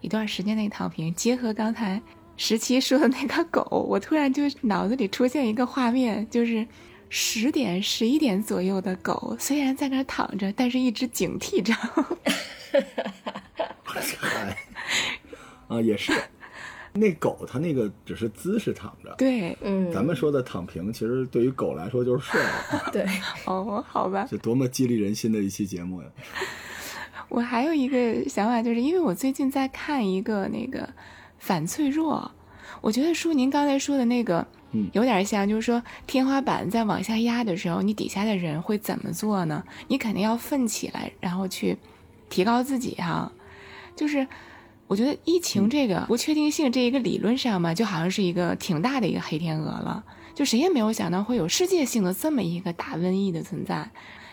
[0.00, 2.00] 一段时间内躺平，结合刚才
[2.36, 6.66] 十七说的那个狗，我突然就脑子里出现一个画面，就是
[7.08, 11.72] 十点、十一点左右的狗，虽然在那儿躺着，但是一直警惕着。
[11.74, 12.12] 哈哈
[13.86, 14.56] 哈，
[15.68, 16.12] 啊，也是，
[16.98, 23.06] 那狗它那个只是姿势躺着，对，嗯，咱们说的躺平，其实对于狗来说就是睡了， 对，
[23.46, 24.26] 哦，好吧。
[24.30, 26.08] 这多么激励人心的一期节目呀！
[27.28, 30.88] 我还有一个想法，就是因为我最近在看一个那个
[31.38, 32.30] 反脆弱，
[32.80, 39.62] 我觉得叔您刚才说的那个，嗯有点像，就是说天花板在往下压的时候，你底下的人会怎么做呢？
[39.88, 41.76] 你肯定要奋起来，然后去
[42.30, 43.30] 提高自己哈、
[43.94, 44.26] 就是
[44.88, 53.90] 我觉得疫情这个不确定性这一个理论上嘛，就好像是一个挺大的一个黑天鹅了，就谁也没有想到会有世界性的这么一个大瘟疫的存在。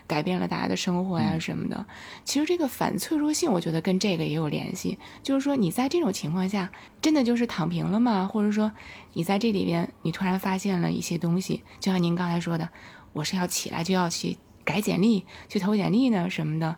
[0.07, 1.83] 改变了大家的生活呀什么的，
[2.23, 4.99] 其实这个反脆弱性，我觉得跟这个也有联系。
[5.23, 8.29] 就是说，你在这种情况下，真的就是躺平了吗？
[8.31, 8.71] 或者说，
[9.13, 12.69] 你在这里边，你突然发现了一些东西，就像您刚才说的，
[13.13, 16.75] 我是要起来就要去改简历、去投简历呢什么的，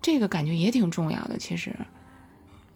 [0.00, 1.36] 这个感觉也挺重要的。
[1.36, 1.76] 其实，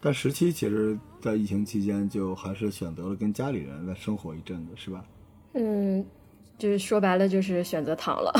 [0.01, 5.05] 但十七其实，在疫情期间就还是选择了跟家里人来生活一阵子，是吧？
[5.53, 6.03] 嗯，
[6.57, 8.33] 就是说白了就是选择躺了。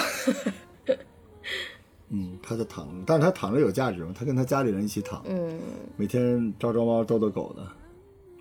[2.10, 4.12] 嗯，他在躺着，但是他躺着有价值吗？
[4.14, 5.60] 他跟他家里人一起躺，嗯，
[5.96, 7.66] 每天招招猫逗逗狗的，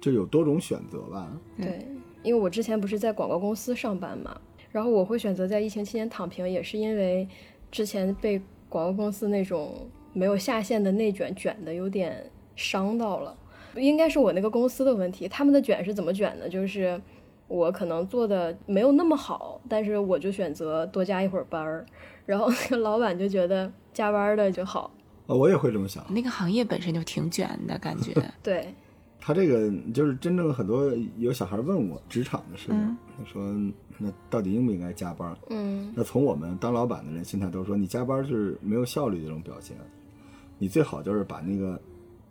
[0.00, 1.30] 就有多种选择吧。
[1.58, 1.86] 对，
[2.22, 4.40] 因为我之前不是在广告公司上班嘛，
[4.72, 7.28] 然后我会选择在疫情期间躺平，也是因为
[7.70, 13.36] 之前被广告公司那种没有下限的内卷卷的有点伤到了。
[13.76, 16.48] 应该是我那个公司的问题，他们的卷是怎么卷的？
[16.48, 17.00] 就是
[17.46, 21.86] 我可能做的没有那么好，但是我就选择多加一会儿班儿，
[22.26, 24.90] 然后那个老板就觉得加班的就好。
[25.26, 26.04] 啊，我也会这么想。
[26.12, 28.12] 那个行业本身就挺卷的感觉。
[28.42, 28.74] 对，
[29.20, 33.54] 他这个就是真正很多有小孩问我职场的事情，嗯他说
[33.98, 35.36] 那到底应不应该加班？
[35.50, 39.76] 嗯那从我们当老板的人心态都说，你加班是没有效率的一种表现，
[40.58, 41.80] 你最好就是把那个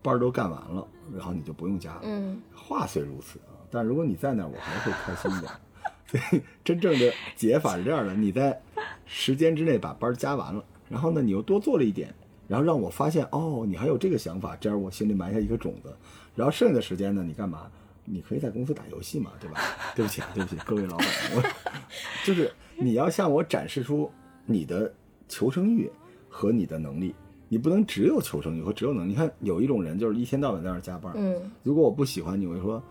[0.02, 2.02] 班儿都干完了，然后你就不用加了。
[2.04, 5.52] 嗯话虽如此啊，但如果你在那儿，我还会开心一点。
[6.08, 8.60] 所以真正的解法是这样的：你在
[9.06, 12.14] 时间之内把班儿加完了，然后呢，你又多做了一点，
[12.48, 15.96] 然后让我发现哦，你还有这个想法，这样我心里埋下一个种子。
[16.36, 17.70] 然后剩下的时间呢，你干嘛？
[18.06, 19.60] 你可以在公司打游戏嘛，对吧？
[19.96, 21.44] 对不起，啊，对不起，各位老板，我
[22.26, 24.12] 就是你要向我展示出
[24.46, 24.92] 你的
[25.28, 25.92] 求生欲
[26.28, 27.14] 和你的能力。
[27.50, 29.10] 你不能只有求生欲和只有能力。
[29.10, 32.82] 你看，有一种人就是一天到晚在那儿加班，嗯如果我不喜欢你，我就说，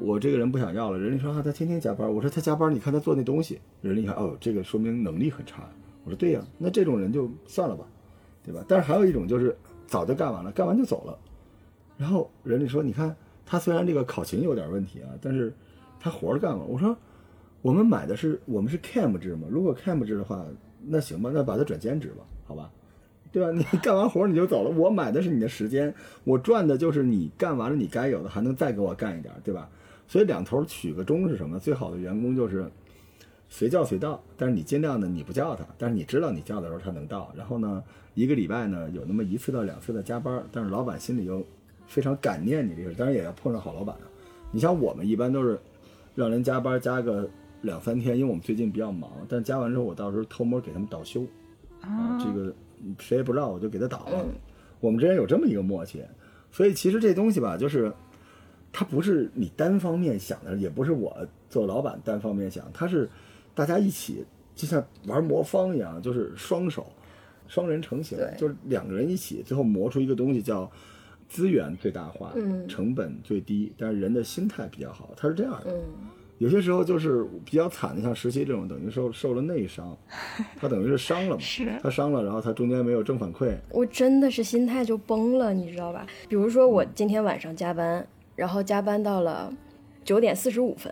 [0.00, 0.98] 我这个人不想要了。
[0.98, 2.12] 人家说啊，他天天加班。
[2.12, 5.68] 我说他加班，你看他做那东西，人家一看哦，这个说明能力很差。
[6.04, 7.84] 我说对呀、那这种人就算了吧，
[8.42, 8.64] 对吧？
[8.66, 11.16] 但是还有一种就是早就干完了，干完就走了。
[11.98, 15.52] 然后人家说，你看他虽然这个考勤有点问题啊，但是
[16.00, 16.64] 他活儿干了。
[16.64, 16.96] 我说，
[17.60, 20.44] 我们买的是我们是 cam 制嘛，如果 cam 制的话，
[20.84, 22.70] 那行吧，那把他转兼职吧，好吧？
[23.32, 23.50] 对吧？
[23.56, 25.92] 你干完活儿你就走了，我买的是你的时间，
[26.24, 29.68] 我赚的就是你干完了你该有的，还能再给我干一点，对吧？
[30.06, 31.58] 所以两头取个中是什么？
[31.58, 32.70] 最好的员工就是
[33.48, 37.32] 随叫随到，但是你尽量的你不叫他，但是你知道你叫的时候他能到。
[37.36, 37.82] 然后呢，
[38.14, 41.42] 一个礼拜呢有那么一次到两次的加班，但是老板心里又
[41.86, 44.04] 非常感念你这个，当然也要碰上好老板啊。
[44.50, 45.58] 你像我们一般都是
[46.14, 47.26] 让人加班加个
[47.62, 51.24] 两三天，因为我们最近比较忙，但加完之后我到时候偷摸给他们倒休
[51.80, 52.54] 啊，这个
[52.98, 54.26] 谁也不知道，我就给他倒了。
[54.80, 56.02] 我们之间有这么一个默契，
[56.50, 57.92] 所以其实这东西吧，就是。
[58.74, 61.14] 它不是你单方面想的，也不是我
[61.50, 63.06] 做老板单方面想，它是
[63.54, 64.24] 大家一起，
[64.56, 66.86] 就像玩魔方一样，就是双手，
[67.48, 70.72] 双人成型，就是两个人一起，最后磨出一个东西叫
[71.28, 72.32] 资源最大化，
[72.66, 75.78] 成本最低，但是人的心态比较好，它是这样的。
[76.42, 79.96] 有些时候就是比较惨的，像实习这种，等于受受了内伤，
[80.60, 81.42] 他等于是伤了嘛，
[81.82, 86.06] 他伤了，然后他中间没有正反馈，我真的是心态就崩了，你知道吧？
[86.28, 88.06] 比如说我今天晚上加班。
[88.34, 89.52] 然后加班到了
[90.02, 90.90] 九点四十五分，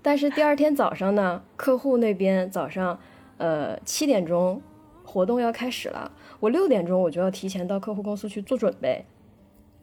[0.00, 2.98] 但是第二天早上呢，客户那边早上
[3.36, 4.60] 呃七点钟
[5.04, 6.10] 活动要开始了，
[6.40, 9.04] 我六点钟我就要提前到客户公司去做准备。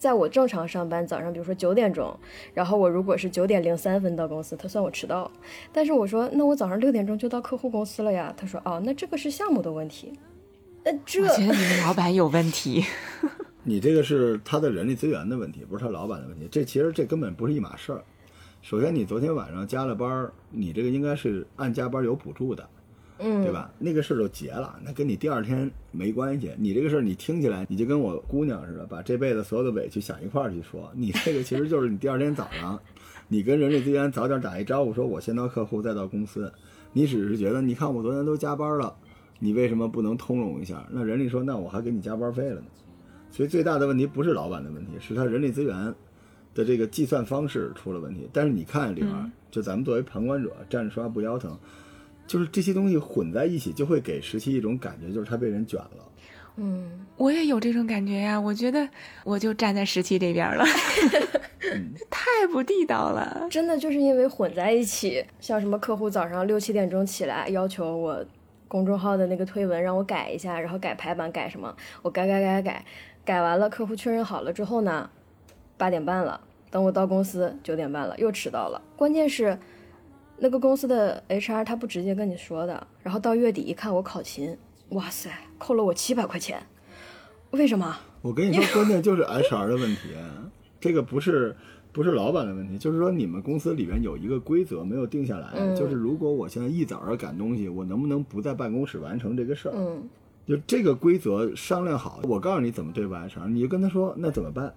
[0.03, 2.13] 在我正常上班早上，比如说九点钟，
[2.53, 5.31] 然后我如果是九点零三分到公司，他算我迟到。
[5.71, 10.11] 但是我说那我早上六点钟就到客户公司了呀，他说哦，那这个是项目的问题。
[10.83, 12.83] 那这我觉得你们老板有问题。
[13.63, 16.49] 你这个是他的人力资源的问题，不是他老板的问题。
[16.51, 18.03] 这其实这根本不是一码事儿。
[18.61, 22.67] 首先，你昨天晚上加了班儿，你这个应该是按加班有补助的，
[23.23, 23.71] 嗯，对吧？
[23.79, 26.51] 那个事儿就结了，那跟你第二天没关系。
[26.57, 30.91] 你这个事儿，你听起来你就跟我姑娘似的，把这辈子所有的委屈想一块儿去说。
[30.93, 32.79] 你这个其实就是你第二天早上，
[33.27, 36.51] 你跟人力资源早点打一招呼，说我先到客户，再到公司。
[36.91, 38.93] 你只是觉得，你看我昨天都加班了，
[39.39, 40.85] 你为什么不能通融一下？
[40.91, 42.67] 那人力说，那我还给你加班费了呢。
[43.31, 45.95] 所以最大的问题不是老板的问题，是他人力资源
[46.53, 48.29] 的这个计算方式出了问题。
[48.31, 51.57] 但是你看里边，就咱们作为旁观者站着说话不腰疼，
[52.25, 56.11] 就是这些东西混在一起，就会给十七一种感觉，就是他被人卷了。
[56.55, 58.39] 嗯，我也有这种感觉呀。
[58.39, 58.87] 我觉得
[59.23, 60.63] 我就站在十七这边了，
[62.09, 63.47] 太不地道了。
[63.49, 68.23] 真的就是因为混在一起，像什么客户早上六七点钟起来要求我
[68.67, 72.85] 公众号的那个推文让我改一下，然后改排版改什么，我改改改改。
[73.25, 75.09] 改完了，客户确认好了之后呢，
[75.77, 76.41] 八点半了。
[76.69, 78.81] 等我到公司，九点半了，又迟到了。
[78.95, 79.57] 关键是，
[80.37, 82.85] 那个公司的 HR 他不直接跟你说的。
[83.01, 84.57] 然后到月底一看我考勤，
[84.89, 86.61] 哇塞，扣了我七百块钱。
[87.51, 87.95] 为什么？
[88.21, 90.09] 我跟你说，关键就是 HR 的问题，
[90.79, 91.55] 这个不是
[91.91, 99.73] 不是老板的问题，就是说你们公司里边有一个规则没有定下来，就是如果我现在一早上赶东西，我能不能不在办公室完成这个事儿？
[99.75, 100.09] 嗯。
[100.45, 104.73] 就这个规则商量好，我告诉你怎么对付 HR，你就跟他说那怎么办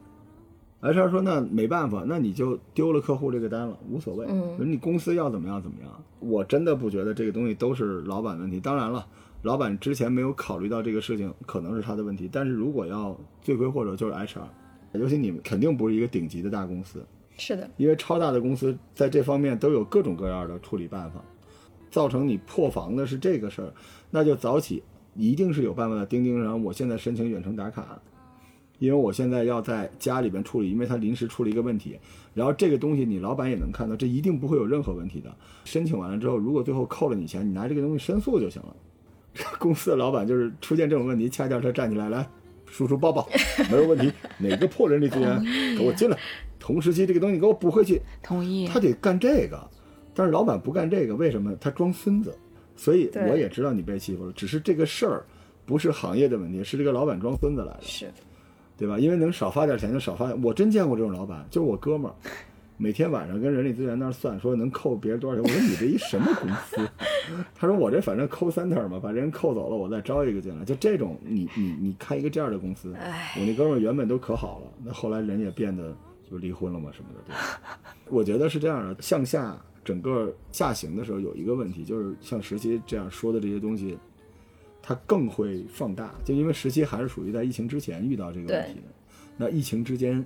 [0.93, 4.27] ？HR 说那没办法，那你就丢了客户这个单了，无所谓。
[4.29, 5.91] 嗯，你公司要怎么样怎么样。
[6.21, 8.61] 我真的不觉得这个东西都是老板问题。
[8.61, 9.07] 当然了，
[9.43, 12.29] 老板之前没有考虑到这个事情，可能是他的问题。
[12.31, 14.43] 但是如果要罪魁祸首就是 HR，
[14.93, 17.05] 尤其你们肯定不是一个顶级的大公司。
[17.37, 21.23] 是的，因为超大的公司在这方面都有各种各样的处理办法，
[21.91, 23.73] 造成你破防的是这个事儿，
[24.11, 24.83] 那就早起。
[25.19, 27.99] 一定是有办法的钉钉上，我现在申请远程打卡，
[28.79, 31.99] 因为我现在要在家里边处理，因为他临时出了一个问题。
[32.35, 35.35] 然后这个东西你老板也能看到，这一定不会有任何问题的。
[35.65, 38.77] 申请完了之后，如果最后扣了你钱，你拿这个东西申诉就行了。
[39.59, 42.29] 公司的老板就是出现这种问题，恰恰他站起来来，
[42.67, 43.29] 叔叔抱抱，
[43.71, 45.43] 没有问题，哪个破人力资源
[45.77, 46.19] 给我进来，
[46.59, 48.01] 同时期这个东西给我补回去。
[48.23, 48.67] 同意。
[48.67, 49.59] 他得干这个，
[50.15, 51.55] 但是老板不干这个，为什么？
[51.57, 52.37] 他装孙子。
[52.79, 55.25] 所以我也知道你被欺负了，只是这个事儿
[55.65, 58.13] 不是行业的问题，是这个老板装孙子来的，是，
[58.77, 58.99] 对吧？
[58.99, 60.35] 因为能少发点钱就少发。
[60.37, 62.15] 我真见过这种老板，就是我哥们儿，
[62.77, 65.43] 每天晚上跟人力资源那儿算，说能扣别人多少钱。
[65.43, 66.89] 我说你这一什么公司？
[67.55, 70.65] 他说我这反正扣三特嘛，把人扣走了，我再招一个进来。
[70.65, 72.95] 就这种，你你你开一个这样的公司，
[73.39, 75.97] 我那哥们儿原本都可好了，那后来人也变得
[76.31, 77.21] 就离婚了嘛什么的。
[77.27, 77.35] 对
[78.15, 79.57] 我觉得是这样的，向下。
[79.85, 83.97] 整个下行的时候有一个问题，就是像十七这样说的这些东西，
[84.87, 86.15] 它更会放大。
[86.25, 88.83] 就因为十七还是属于在疫情之前遇到这个问题的，
[89.37, 90.25] 那疫情之间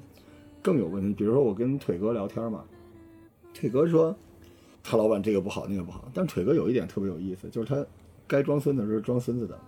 [0.61, 1.14] 更有问题。
[1.14, 2.62] 比如说我跟腿哥聊天嘛，
[3.54, 4.14] 腿哥说
[4.82, 7.82] 他老板这个不好那个不好，但腿哥有一点特别有意思，就是他
[8.26, 9.58] 该装孙子是装孙子的，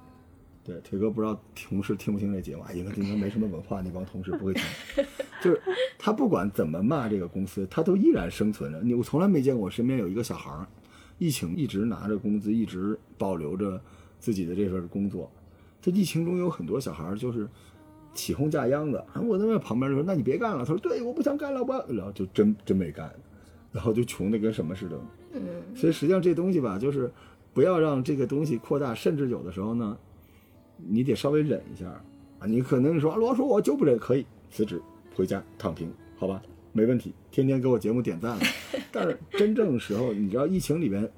[0.62, 4.62] 对，腿哥不知道同事听不听这节目，哎，应该应该没什么文化，那帮同事不会听。
[5.42, 5.60] 就是
[5.98, 8.80] 他不管怎么骂这个公司，他都依然生存着。
[8.82, 10.66] 你我从来没见过我身边有一个小孩儿，
[11.18, 13.80] 疫情一直拿着工资，一直保留着
[14.22, 15.28] 自己的这份工作。
[15.80, 17.48] 这疫情中有很多小孩儿就是
[18.14, 23.12] 起哄架秧子，我在那旁边就说：“那你别干了。”他说：“对，我不想干了，我。”然后就真真没干，
[23.72, 24.96] 然后就穷的跟什么似的。
[25.32, 25.40] 嗯，
[25.74, 27.10] 所以实际上这东西吧，就是
[27.52, 29.98] 不要让这个东西扩大，甚至有的时候呢，
[30.76, 31.86] 你得稍微忍一下
[32.38, 32.46] 啊。
[32.46, 34.80] 你可能说罗叔我就不忍，可以辞职
[35.16, 36.40] 回家躺平，好吧，
[36.72, 38.42] 没问题，天天给我节目点赞了。
[38.92, 41.10] 但是真正时候，你知道疫情里边，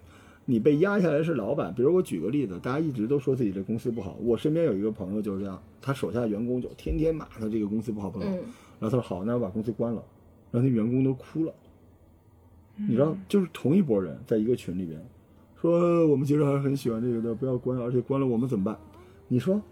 [0.45, 1.73] 你被压下来是老板。
[1.75, 8.35] 比如我举个例子，大家一直都说自己这公司不好，我身边有一个朋友就是这样，他手下员工就天天骂他这个公司不好不好，嗯
[8.81, 10.03] 然后他说好，那我把公司关了，
[10.51, 11.53] 然后那员工都哭了。
[12.77, 15.01] 你知道，就是同一拨人在一个群里边，
[15.61, 18.77] 说我们其实还是很喜欢这个的，不要关，而且关了我们怎么办？
[19.29, 19.63] 你说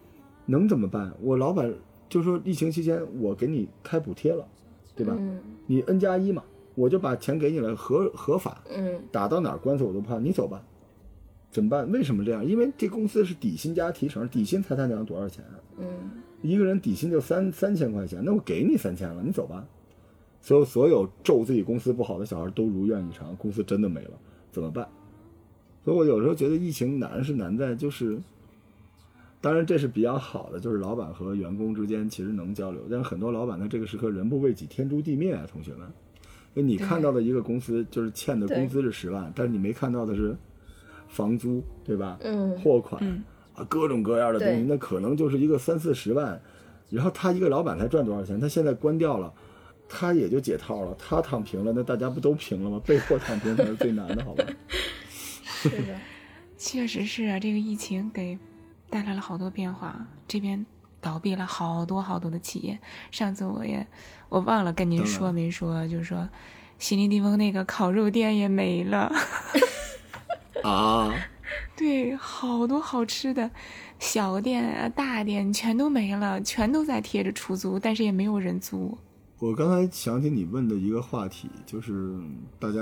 [0.46, 1.12] 能怎么办？
[1.20, 1.74] 我老板
[2.08, 4.46] 就说疫情期间我给你开补贴了，
[4.94, 5.14] 对吧？
[5.18, 6.44] 嗯你 N 加一嘛，
[6.74, 10.62] 我就把钱给你了，合合法，嗯打到哪儿官司我都不怕，你走吧。
[11.50, 11.90] 怎么办？
[11.92, 12.42] 为什么这样？
[12.44, 15.60] 因为这公司是底薪加提成，底薪才他娘多少钱啊？
[15.78, 16.10] 嗯
[16.40, 19.64] 一个人底薪就三三千块钱，那我给你三千了，你走吧。
[20.40, 24.12] 所有所有咒自己公司不好的小孩都如愿以偿，公司真的没了，
[24.50, 24.88] 怎么办？
[25.84, 28.18] 所以我有时候觉得疫情难是难在就是，
[29.40, 35.86] 当然这是比较好的，就是老板和员工之间其实能交流，但是很多老板在这个时刻人不为己，天诛地灭啊，同学们。
[36.54, 40.36] 就你看到的一个公司就是欠的工资是十万，但是你没看到的是
[41.08, 42.18] 房租，对吧？
[42.22, 43.22] 嗯货款、嗯
[43.54, 46.40] 啊，各种各样的东西，那可能就是一个三四十万，
[46.90, 48.40] 然后他一个老板才赚多少钱？
[48.40, 49.32] 他现在关掉了，
[49.88, 52.80] 他也就解套了，他躺平了，那大家不都平了吗？
[52.86, 54.44] 被迫躺平才是最难的，好吧？
[55.44, 55.98] 是的，
[56.56, 58.38] 确实是啊，这个疫情给
[58.90, 60.64] 带来了好多变化，这边
[61.02, 62.78] 倒闭了好多好多的企业。
[63.10, 63.86] 上次我也
[64.30, 66.26] 我忘了跟您说没说，就是说
[66.78, 69.12] 西林地峰那个烤肉店也没了。
[70.64, 71.12] 啊，
[71.76, 73.50] 对，好多好吃的
[73.98, 78.96] 小店啊、大店全都没了，全都在贴着出租，但是也没有人租。
[79.40, 82.16] 我刚才想起你问的一个话题，就是
[82.60, 82.80] 大家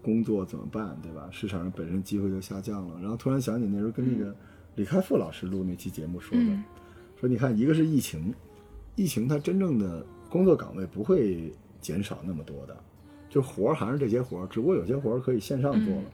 [0.00, 1.28] 工作怎么办，对吧？
[1.32, 4.32] 市场上本身机会就下降了，然后突然想起那时候跟那个
[4.76, 6.62] 李开复老师录那期节目说的，嗯
[7.26, 8.32] 说你看，一个是疫情，
[8.94, 12.76] 疫情它真正的工作岗位不会减少那么多的，
[13.28, 16.04] 就活儿还是这些活儿，只不过有些活儿可以线上做了，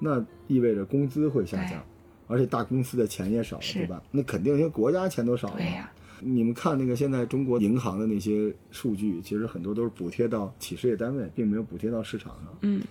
[0.00, 1.84] 那意味着工资会下降，
[2.26, 4.02] 而且大公司的钱也少了，对吧？
[4.10, 5.56] 那肯定因为国家钱都少了。
[5.58, 12.56] 对呀、你们看那个现在中国银行的那些数据，其实很多都是补贴到企事业单位，并没有补贴到市场上。
[12.62, 12.82] 嗯，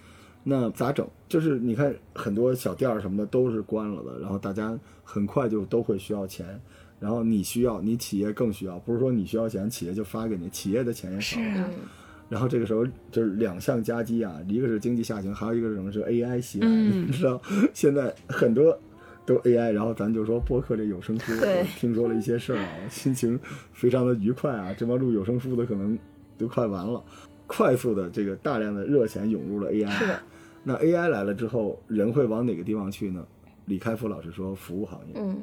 [0.43, 1.07] 那咋整？
[1.27, 6.59] 就是你看很多小店儿什么的都是关了的，然后大家很快就都会需要钱，
[7.01, 11.45] 然后你需要，你企业更需要，不是说你需要钱，企业就发给你，企业的钱也少了。
[11.53, 11.79] 是啊，嗯
[12.29, 15.91] 然后这个时候就是两项夹击啊，一个是经济下行，还有一个是什么？
[15.91, 17.41] 是 AI 袭来，嗯你知道
[17.73, 18.79] 现在很多
[19.25, 21.33] 都 AI，然后咱就说播客这有声书，
[21.77, 23.37] 听说了一些事儿啊，心情
[23.73, 24.73] 非常的愉快啊。
[24.77, 25.99] 这帮录有声书的可能
[26.37, 27.03] 都快完了，
[27.47, 30.19] 快速的这个大量的热钱涌入了 AI，是的，
[30.63, 33.27] 那 AI 来了之后，人会往哪个地方去呢？
[33.65, 35.35] 李开复老师说，服务行业，嗯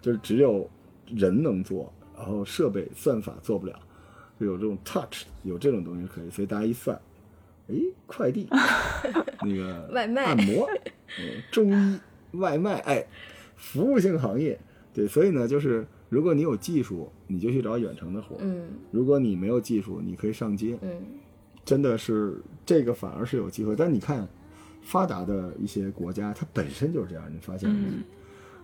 [0.00, 0.68] 就是只有
[1.14, 3.78] 人能做，然后设备算法做不了，
[4.38, 7.00] 就有这种 touch，有这种东西可以，所以大家一算，
[7.68, 8.46] 诶，快递，
[9.42, 10.68] 那个外卖按摩，
[11.18, 12.00] 嗯，中医，
[12.38, 13.06] 外卖，哎，
[13.56, 14.58] 服务性行业，
[14.92, 20.90] 对，所以呢，就是如果你有技术，你就去找远程的活；嗯如果你没有技术，你可以上街，嗯
[21.64, 23.74] 真的是这个反而是有机会。
[23.74, 24.28] 但你看，
[24.82, 27.86] 发达的一些国家，它本身就是这样，你发现了吗？
[27.88, 28.04] 嗯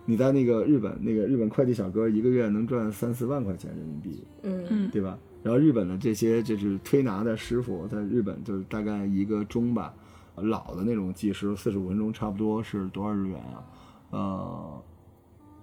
[0.05, 5.17] 你在那个日本，那个日本快递小哥一个月能赚三四万块钱人民币，嗯嗯对吧？
[5.43, 9.93] 然后日本的这些就是推拿的师傅，在日本就是大概一个钟吧，
[10.35, 13.63] 老的那种技师四十五分钟，差不多是多少日元啊？
[14.11, 14.83] 呃，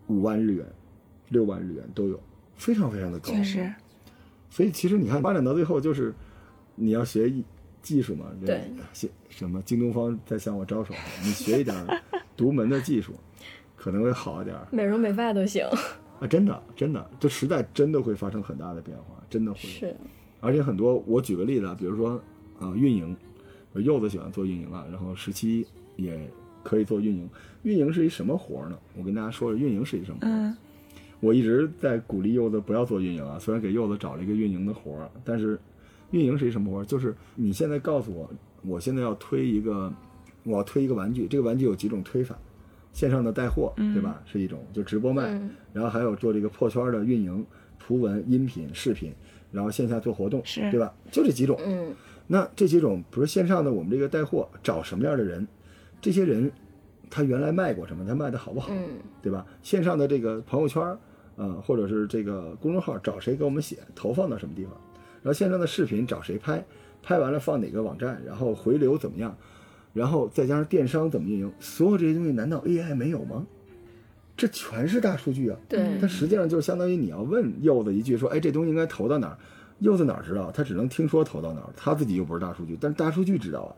[0.06, 0.66] 五万日元、
[1.28, 2.18] 六万日元都有，
[2.56, 3.30] 非常非常的高。
[3.30, 3.72] 确实，
[4.50, 6.14] 所以其实你看，发展到最后就是
[6.74, 7.32] 你要学
[7.82, 12.02] 技术嘛，对学什么京东方在向我招手，你学一点儿
[12.36, 13.12] 独门的技术，
[13.78, 15.64] 可能会好一点儿美容美发都行，
[16.20, 16.26] 啊！
[16.26, 19.60] 真的，真的，这时代真的会发生很大的变化，真的会。
[19.60, 19.96] 是，
[20.40, 22.20] 而且很多，我举个例子啊，比如说
[22.58, 23.16] 啊、运营，
[23.74, 25.64] 柚子喜欢做运营啊，然后十七
[25.96, 26.28] 也
[26.62, 27.28] 可以做运营。
[27.62, 28.78] 运营是一什么活儿呢？
[28.96, 30.30] 我跟大家说说，运营是一什么活儿？
[30.32, 30.56] 嗯
[31.20, 35.58] 我一直在鼓励柚子不要做运营啊，虽然给柚子找了一个运营的活儿，但是
[36.12, 36.84] 运营是一什么活儿？
[36.84, 38.30] 就是你现在告诉我，
[38.62, 39.92] 我现在要推一个，
[40.44, 42.38] 我要推一个玩具，这个玩具有几种推法，
[42.98, 44.20] 线上的带货，对吧？
[44.26, 45.40] 是一种就直播卖，
[45.72, 47.46] 然后还有做这个破圈的运营，
[47.78, 49.12] 图文、音频、视频，
[49.52, 50.42] 然后线下做活动，
[50.72, 50.92] 对吧？
[51.12, 51.56] 就这几种。
[51.64, 51.94] 嗯，
[52.26, 55.46] 那这几种，比如线上的我们这个带货找什么样的人？
[56.00, 56.50] 这些人
[57.08, 58.04] 他原来卖过什么？
[58.04, 58.72] 他卖的好不好？
[58.72, 59.46] 嗯，对吧？
[59.62, 60.82] 线上的这个朋友圈，
[61.36, 64.72] 呃，或者是这个公众号找谁给我们写，投放到什么地方？
[65.22, 66.64] 然后线上的视频找谁拍？
[67.00, 68.20] 拍完了放哪个网站？
[68.26, 69.36] 然后回流怎么样？
[69.98, 71.52] 然后再加上电商怎么运营？
[71.60, 73.46] 所有这些东西难道 AI 没有吗？
[74.36, 75.58] 这全是大数据啊！
[75.68, 79.38] 对它实际上就是相当于你要问柚子一句说，哎，这东西应该投到哪儿？
[79.80, 80.50] 柚子哪知道？
[80.52, 83.74] 他只能听说投到哪儿，他自己又不是大数据，但是大数据知道啊。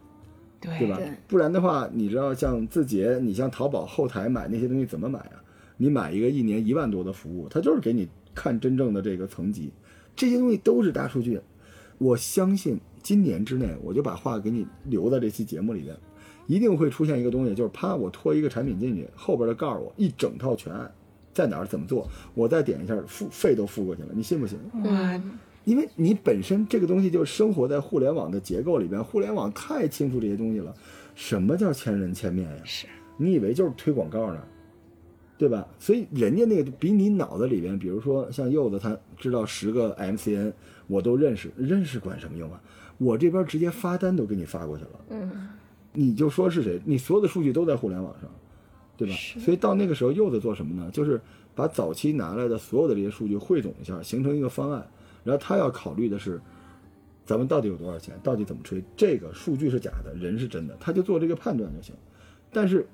[0.61, 1.11] 对对吧对？
[1.27, 5.43] 不然的话，你知道像字节，你像淘宝后台买那些东西怎么买啊？
[5.79, 9.73] 你买一个一年一万多的服务，它就是给你看真正的这个层级，
[10.15, 11.41] 这些东西都是大数据。
[11.97, 15.97] 我相信今年之内，我就把话给你留在这期节目里边，
[16.51, 20.91] 一定会出现一个东西，就是啪，我拖一个产品进去，后边的告诉我一整套全案，
[21.33, 24.59] 在哪儿怎么做，我再点一下付费都付过去了，你信不信？
[24.83, 25.23] 哇，
[25.65, 30.75] 因为你本身这个东西就生活在互联网的结构里边，互联网太清楚这些东西了。
[31.15, 32.63] 什么叫千人千面呀？
[32.65, 34.43] 是你以为就是推广告呢，
[35.39, 35.65] 对吧？
[35.79, 40.53] 所以人家那个比你脑子里边，比如说像柚子，他知道十个 MCN，
[40.89, 42.61] 我都认识，认识管什么用啊？
[42.99, 45.31] 我这边直接发单都给你发过去了，嗯，
[45.93, 48.31] 你就说是谁，你所有的数据都在互联网上，
[48.97, 49.15] 对吧？
[49.41, 50.91] 所以到那个时候，又在做什么呢？
[50.93, 51.21] 就是
[51.55, 54.87] 把早期拿来的所有的这些数据汇总一下，形成一个方案。
[55.25, 56.41] 然后他要考虑的是，
[57.27, 58.83] 咱们到底有多少钱，到底怎么吹？
[58.97, 61.95] 这个数据是假的，人是真的，他就做这个判断就行。
[62.53, 62.87] 但是，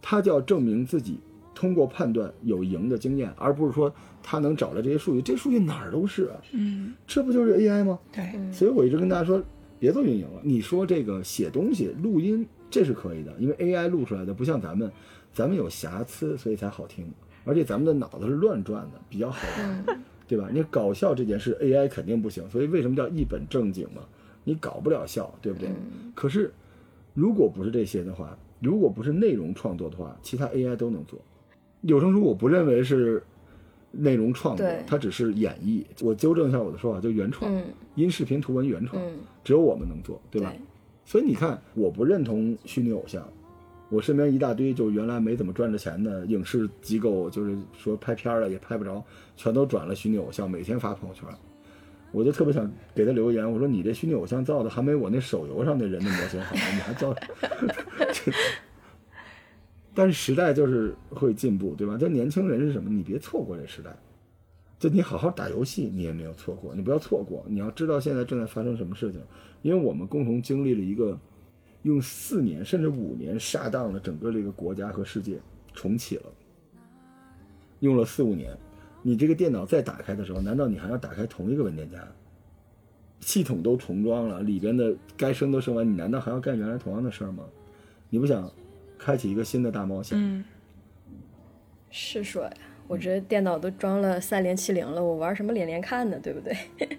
[0.00, 1.18] 他就要证明自己
[1.54, 3.92] 通过判断有赢的经验，而不是说
[4.22, 7.98] 他能找到这些数据，这数据哪儿都是啊，嗯，这不就是 AI 吗？
[8.12, 9.42] 对，所以我一直跟大家说，
[9.84, 10.40] 别做运营了。
[10.42, 14.90] 你说这个写东西、录音，这是可以的，因为 AI 录出来的不像咱们，
[15.30, 17.06] 咱们有瑕疵，所以才好听，
[17.44, 19.84] 而且咱们的脑子是乱转的，比较好玩，
[20.26, 20.48] 对吧？
[20.50, 24.00] 你搞笑这件事，AI 肯定不行，所以为什么叫一本正经嘛？
[24.42, 25.68] 你搞不了笑，对不对？
[26.14, 26.50] 可是，
[27.12, 31.20] 如果不是这些的话，如果不是内容创作的话，其他 AI 都能做。
[31.82, 33.22] 有声书我不认为是
[33.96, 35.84] 内容创作，它只是演绎。
[36.00, 37.64] 我纠正一下我的说法，就原创，嗯
[37.94, 40.50] 音视频图文原创，嗯只有我们能做，对吧？
[40.50, 40.60] 对
[41.04, 43.22] 所以你看，我不认同虚拟偶像。
[43.90, 49.04] 我身边一大堆就原来没怎么赚着钱的影视机构，就是说拍片儿了也拍不着，
[49.36, 51.28] 全都转了虚拟偶像，每天发朋友圈。
[52.10, 57.14] 我就特别想给他留言，我说你这虚拟偶像造的还没我那手游上那人的模型好，你还造？
[59.94, 61.96] 但是时代就是会进步，对吧？
[61.96, 62.90] 就年轻人是什么？
[62.90, 63.96] 你别错过这时代。
[64.78, 67.44] 就你好好打游戏，你也没有错过，你不要错过。
[67.48, 69.20] 你要知道现在正在发生什么事情，
[69.62, 71.18] 因为我们共同经历了一个
[71.82, 75.38] 用四年甚至五年杀荡了整个这个国家和世界，
[75.72, 76.24] 重启了，
[77.80, 78.54] 用了四五年。
[79.02, 81.98] 你这个电脑再打开的时候，难道你还要打开同一个文件夹？
[83.20, 87.44] 系统都重装了，里边的该升都升完，你难道还要干原来同样的事儿吗？
[88.10, 88.52] 你不想
[88.98, 90.18] 开启一个新的大冒险？
[90.18, 90.44] 嗯，
[91.90, 92.52] 是说呀，
[92.86, 96.18] 我这电脑都装了三连七零了，我玩什么连连看呢？
[96.22, 96.56] 对不对？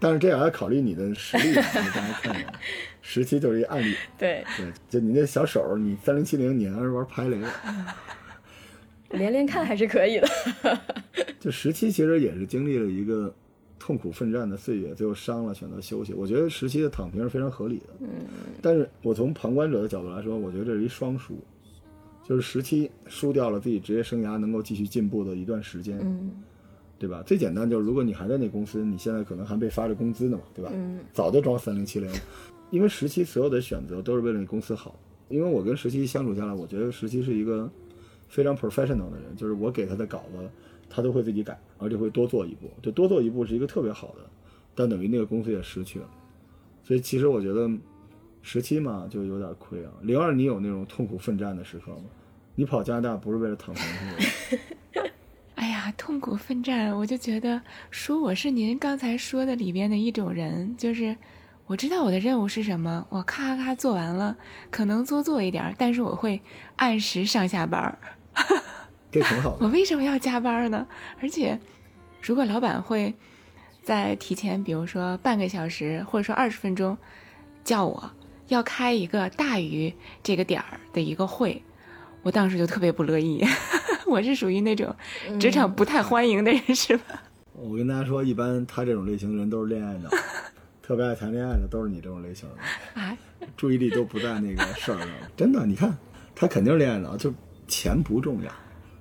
[0.00, 1.82] 但是这也要考虑你的实力， 大家
[2.22, 2.52] 看看，
[3.02, 3.96] 十七就是一案例。
[4.16, 7.38] 对，对，就你那小手，你三零七零，你还是玩排雷。
[9.10, 10.28] 连连看还是可以的。
[11.40, 13.34] 就十七其实也是经历了一个
[13.88, 16.12] 痛苦奋战的岁月，最后伤了选择休息。
[16.12, 17.86] 我觉得十七的躺平是非常合理的。
[18.00, 18.08] 嗯，
[18.60, 21.38] 但是我从旁观者的角度来说，我觉得这是一双输，
[22.22, 25.98] 就是十七输掉了自己职业生涯能够继续进步的一段时间。
[26.02, 26.30] 嗯
[26.98, 27.22] 对吧？
[27.24, 30.70] 最简单就是，如果你还在那公司，你现在可能还被发着工资呢嘛，对吧？
[30.74, 32.10] 嗯早就装三零七零，
[32.70, 34.94] 因为十七所有的选择都是为了你公司好。
[35.30, 37.70] 因为我跟十七相处下来，我觉得十七是一个
[38.28, 40.50] 非常 professional 的人，就是我给他的稿子，
[40.90, 42.70] 他都会自己改，而且会多做一步。
[42.82, 44.28] 就多做一步是一个特别好的，
[44.74, 46.08] 但等于那个公司也失去了。
[46.84, 47.70] 所以其实我觉得
[48.42, 49.90] 十七嘛就有点亏啊。
[50.02, 52.04] 零二你有那种痛苦奋战的时刻吗？
[52.54, 53.84] 你跑加拿大不是为了躺平
[54.18, 54.62] 是吧？
[55.54, 57.60] 哎呀，痛苦奋战，我就觉得
[57.90, 61.16] 说我是您刚才说的里边的一种人，就是
[61.66, 64.36] 我知道我的任务是什么，我咔咔咔做完了，
[64.70, 66.40] 可能多做一点，但是我会
[66.76, 67.98] 按时上下班儿。
[69.10, 69.58] 这挺好的。
[69.60, 70.86] 我为什么要加班呢？
[71.20, 71.58] 而且，
[72.22, 73.14] 如果老板会
[73.82, 76.96] 在提前，比如说半个小时或者说二十分钟，
[77.64, 78.10] 叫我
[78.48, 79.92] 要开一个大于
[80.22, 81.62] 这个点儿的一个会，
[82.22, 83.44] 我当时就特别不乐意。
[84.06, 84.94] 我是属于那种
[85.38, 87.22] 职场不太欢迎的人，是吧？
[87.52, 90.08] 我跟大家说，一般他这种类型的人都是恋爱脑，
[90.80, 92.56] 特别爱谈恋爱的都是你这种类型的，
[93.02, 93.16] 啊，
[93.56, 95.08] 注意力都不在那个事儿上。
[95.36, 95.94] 真的，你看
[96.34, 97.34] 他肯定是恋爱脑，就
[97.66, 98.50] 钱不重要，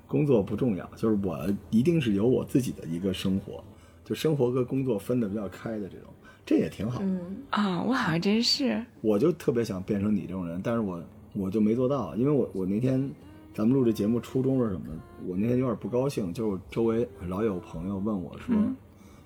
[0.08, 1.38] 工作不重要，就是我
[1.70, 3.64] 一定是有我自己的一个生活，
[4.06, 6.08] 就生活跟工作分得比较开的这种，
[6.46, 7.00] 这也挺好。
[7.04, 11.04] 嗯啊、我好像真是，我就特别想变成你这种人，但是我
[11.34, 13.12] 我就没做到，因为我我那天
[13.54, 14.88] 咱们录这节目初衷是什么？
[15.26, 18.56] 我那天有点不高兴，就是周围老有朋友问我说：“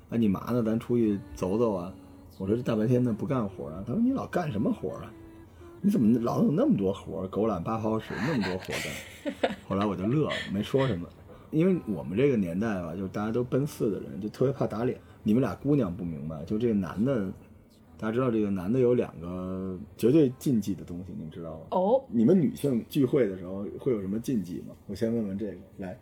[0.10, 0.64] 哎，你嘛呢？
[0.64, 1.94] 咱出去走走啊？”
[2.40, 5.14] 我说：“这大白天的不干活啊？”他说：“你老干什么活啊？
[5.82, 7.28] 你怎么老有那么多活儿？
[7.28, 11.08] 狗揽八泡屎，那么多活干？”后来我就乐了，没说什么，
[11.50, 15.00] 因为我们这个年代吧，就是大家都奔四的人，就特别怕打脸。
[15.24, 17.32] 你们俩姑娘不明白，就这个男的。
[17.98, 21.60] 大家知道这个男的有两个绝对禁忌的东西，你们知道吗？
[21.70, 24.74] 哦，你们女性聚会的时候会有什么禁忌吗？
[24.88, 25.58] 我先问问这个。
[25.78, 25.96] 来，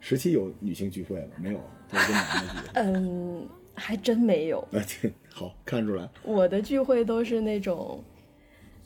[0.00, 1.28] 十七有女性聚会吗？
[1.40, 2.64] 没有，都是跟男的聚会。
[2.82, 4.66] 嗯，还真没有。
[4.72, 6.10] 哎，这好看出来。
[6.24, 8.02] 我的聚会都是那种，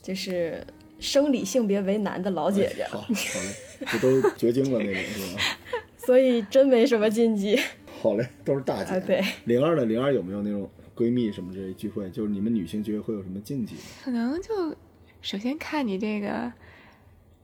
[0.01, 0.65] 就是
[0.99, 5.41] 生理性别为男的老姐姐，好，好嘞，这都绝经了那种是吧？
[5.97, 7.59] 所以真没什么禁忌。
[8.01, 8.95] 好嘞，都是大姐。
[8.95, 9.23] 啊对。
[9.45, 12.09] 零二的零二有没有那种闺蜜什么这聚会？
[12.09, 13.75] 就是你们女性聚会会有什么禁忌？
[14.03, 14.75] 可能就
[15.21, 16.51] 首先看你这个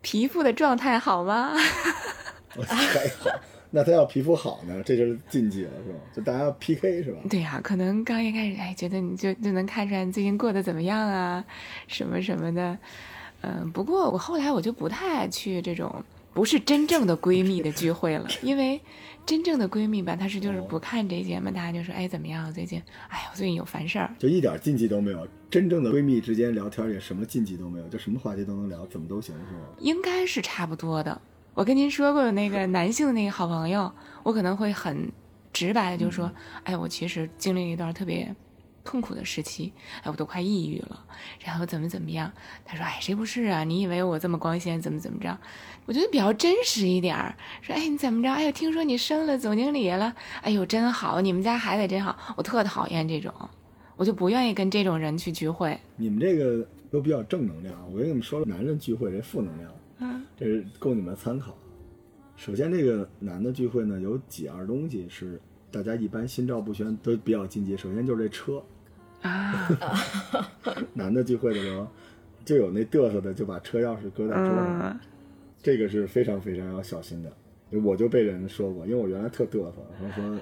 [0.01, 1.53] 皮肤的状态好吗？
[2.55, 3.29] 我 还好，
[3.71, 5.99] 那他要皮肤好呢，这就是禁忌了，是吧？
[6.15, 7.19] 就大家要 PK 是吧？
[7.29, 11.43] 对呀、可能刚一开始，哎，觉得你就就能看出来你最近过得怎么样啊，
[11.87, 12.77] 什么什么的。
[13.41, 16.03] 嗯，不过我后来我就不太爱去这种
[16.33, 18.79] 不是真正的闺蜜的聚会了，因为
[19.25, 22.51] 真正的闺蜜吧，她是就是不看这些嘛，大家就说，哎，怎么样？
[22.51, 24.09] 最近，哎，我最近有烦事儿。
[24.17, 25.27] 就一点禁忌都没有。
[25.49, 29.59] 真正的闺蜜之间聊天也什么禁忌都没有，就什么话题都能聊，怎么都行，是吧？
[29.79, 31.21] 应该是差不多的。
[31.55, 33.89] 我跟您说过那个男性的那个好朋友，
[34.23, 35.09] 我可能会很
[35.53, 36.29] 直白的就说，
[36.65, 38.35] 哎，我其实经历了一段特别
[38.83, 39.71] 痛苦的时期，
[40.03, 41.05] 哎，我都快抑郁了，
[41.39, 42.29] 然后怎么怎么样？
[42.65, 43.63] 他说，哎，谁不是啊？
[43.63, 45.37] 你以为我这么光鲜，怎么怎么着？
[45.85, 48.29] 我觉得比较真实一点儿，说，哎，你怎么着？
[48.29, 53.33] 哎呦，听说你升了总经理了，哎呦，真好，你们家孩子真好，我特讨厌这种，
[53.95, 55.79] 我就不愿意跟这种人去聚会。
[55.95, 61.57] 你们这个都比较正能量，我跟你们说了，男人聚会这负能量，嗯，这是供你们参考。
[62.35, 65.39] 首先，这个男的聚会呢，有几样东西是
[65.71, 67.77] 大家一般心照不宣，都比较禁忌。
[67.77, 68.61] 首先就是这车，
[69.21, 69.69] 啊，
[70.93, 71.87] 男的聚会的时候，
[72.43, 74.99] 就有那嘚瑟的，就把车钥匙搁在桌上，嗯，
[75.63, 77.31] 这个是非常非常要小心的。
[77.83, 80.39] 我就被人说过，因为我原来特嘚瑟，然后说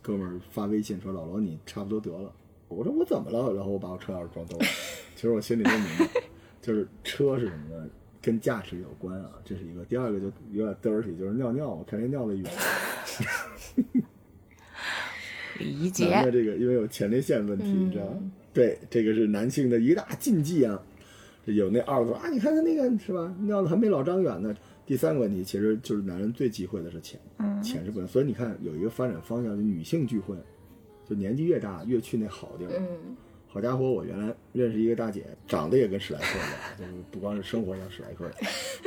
[0.00, 2.32] 哥们儿发微信说老罗你差不多得了，
[2.68, 3.52] 我说我怎么了？
[3.54, 4.64] 然后我把我车钥匙装兜里，
[5.14, 6.20] 其实我心里都明白，
[6.62, 7.86] 就是车是什么呢？
[8.22, 9.84] 跟价值有关啊，这是一个。
[9.84, 12.44] 第二个就有点 dirty，就是尿尿，我看这尿的远。
[15.58, 18.32] 理 男的解，这个因为有前列腺问题，你知道吗？
[18.52, 20.80] 对，这个是男性的一大禁忌啊。
[21.44, 24.54] 这有那二个啊，你看他那个是吧，尿的还没老张远呢。
[24.86, 27.20] 第三个问题其实就是男人最忌讳的是钱，
[27.62, 28.08] 钱是不能。
[28.08, 30.34] 所以你看有一个发展方向，就女性聚会，
[31.08, 32.72] 就年纪越大越去那好地儿。
[32.78, 33.16] 嗯，
[33.52, 38.30] 好家伙，我原来认识一个大姐，长得也跟史莱克一样， 就是不光是生活像史莱克。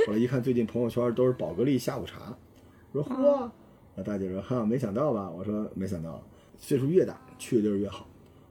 [0.07, 2.33] 后来一看最近朋友圈都是宝格丽下午茶，
[2.93, 3.51] 我说嚯，
[3.93, 5.29] 那大姐说哈，没想到吧？
[5.29, 6.25] 我说没想到，
[6.57, 8.07] 岁数越大去的地儿越好。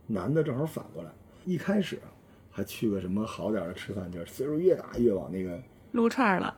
[0.06, 1.10] 男的正好反过来，
[1.46, 1.98] 一开始
[2.50, 5.58] 还去个什么好点儿的吃饭地儿，岁数越大越往那个
[5.92, 6.54] 撸串儿了。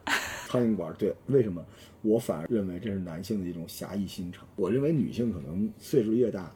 [0.48, 0.94] 苍蝇馆儿。
[0.94, 1.64] 对，为什么？
[2.02, 4.44] 我反而认为这是男性的一种侠义心肠。
[4.56, 6.52] 我认为女性可能岁数越大，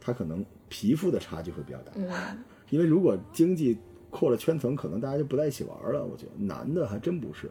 [0.00, 1.92] 她可能皮肤的差距会比较大。
[1.96, 2.38] 嗯
[2.70, 3.76] 因为如果经济
[4.08, 6.06] 扩了圈层，可能大家就不在一起玩了。
[6.06, 7.50] 我觉得男的还真不是，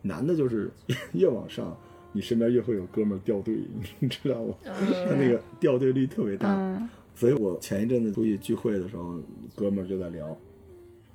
[0.00, 0.70] 男的就是
[1.12, 1.76] 越往上，
[2.12, 3.58] 你身边越会有哥们儿掉队，
[3.98, 4.54] 你知道吗？
[4.64, 6.54] 他那个掉队率特别大。
[6.56, 9.20] 嗯所以我前一阵子出去聚会的时候，
[9.54, 10.36] 哥们儿就在聊，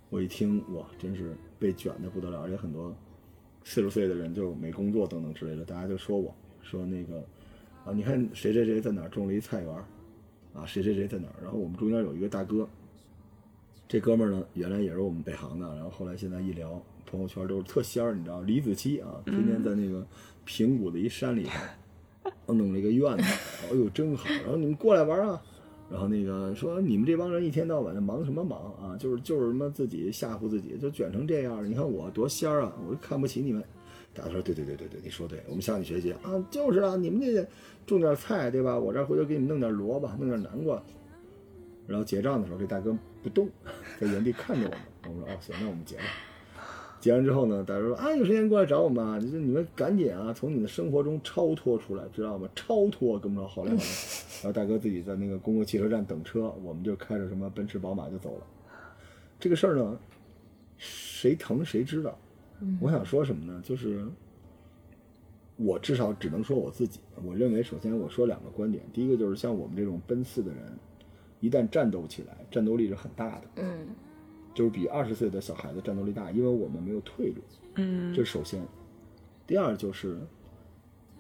[0.10, 2.96] 我一听哇，真是被卷的不得了，而且很多
[3.66, 7.18] 四十岁的人就没工作等等之类的，大家就说我说那个
[7.86, 9.84] 啊，你看谁谁谁在哪儿种了一菜园儿，
[10.54, 12.68] 啊，谁谁谁在哪儿，然后我们中间有一个大哥，
[13.88, 20.06] 这哥们儿呢原来也是我们北航的，然后后来现在一聊朋友圈都是特仙儿，你知道李子柒啊，天天在那个
[20.46, 21.52] 平谷的一山里头。
[22.48, 23.24] 弄了一个院子，
[23.72, 25.40] 哎呦真好，然后你们过来玩啊，
[25.90, 28.98] 然后那个说你们这帮人一天到晚的忙什么忙啊？
[28.98, 31.64] 就是就是什么自己吓唬自己，就卷成这样。
[31.68, 33.64] 你看我多仙儿啊，我就看不起你们。
[34.20, 37.48] 大家说对对对对对，你说对，我们向你学习啊，就是啊，你们这
[37.86, 38.78] 种点菜对吧？
[38.78, 40.82] 我这回头给你弄点萝卜，弄点南瓜。
[41.88, 43.50] 然后结账的时候，这大哥不动，
[43.98, 44.80] 在原地看着我们。
[45.08, 46.04] 我们说哦行，那我们结吧。
[47.00, 52.50] 结完之后呢，大家说啊，有时间过来找我们啊，就你们赶紧啊，从你的生活中超脱出来，知道吗？
[52.54, 53.72] 超脱，跟不上好嘞。
[53.72, 58.46] 然后大哥自己在那个公共汽车站等车，我们就开着什么奔驰、宝马就走了。
[59.40, 59.98] 这个事儿呢，
[60.78, 62.20] 谁疼谁知道，
[62.82, 63.62] 我想说什么呢？
[63.64, 64.06] 就是
[65.56, 67.00] 我至少只能说我自己。
[67.24, 70.78] 我认为，首先我说两个观点，第一个就是像我们这种奔四的人，
[71.40, 73.88] 一旦战斗起来，战斗力是很大的，嗯
[74.54, 77.42] 就是比二十岁的小孩子战斗力大，因为我们没有退路。
[77.76, 78.62] 嗯这是首先。
[79.48, 80.18] 第二就是，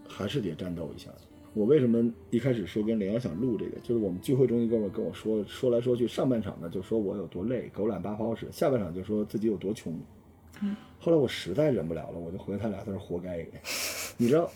[0.07, 1.09] 还是得战斗一下。
[1.53, 9.99] 我为什么一开始说跟雷阳想录这个，就是我们聚会中一哥们儿跟我说，说来说去，上半场呢就说我有多累，狗揽八泡屎，下半场就说自己有多穷。
[10.99, 13.45] 后来我实在忍不了了，我就回他俩字儿：活该。
[14.17, 14.49] 你知道，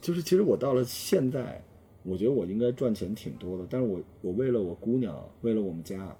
[0.00, 1.60] 就是其实我到了现在，
[2.04, 6.16] 我觉得我应该赚钱挺多的，但是我我为了我姑娘，为了我们家，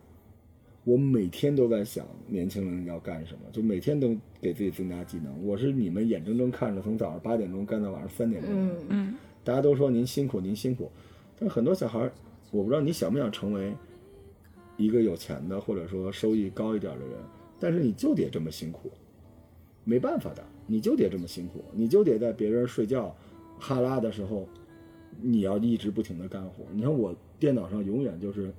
[0.84, 5.46] 我每天都在想年轻人要干什么，就每天都给自己增加技能。
[5.46, 10.90] 我是你们眼睁睁看着从早上八点钟干到晚上三点钟，嗯嗯大家都说您辛苦，您辛苦，
[11.38, 12.12] 但很多小孩儿，
[12.50, 13.72] 我不知道你想不想成为
[14.76, 17.16] 一个有钱的，或者说收益高一点的人，
[17.58, 18.90] 但是你就得这么辛苦，
[19.84, 23.14] 没办法的，你就得这么辛苦，你就得在别人睡觉、
[23.58, 24.46] 哈拉的时候，
[25.20, 26.64] 你要一直不停的干活。
[26.72, 28.52] 你看我电脑上永远就是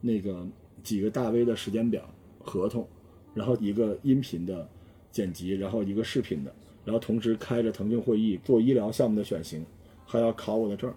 [0.00, 0.46] 那个
[0.82, 2.86] 几个大 V 的时间表、合同，
[3.34, 4.66] 然后一个音频的
[5.12, 9.64] 剪辑，然后一个视频的，然后同时开着腾讯会议做医疗项目的选型，
[10.06, 10.92] 还要考我的证，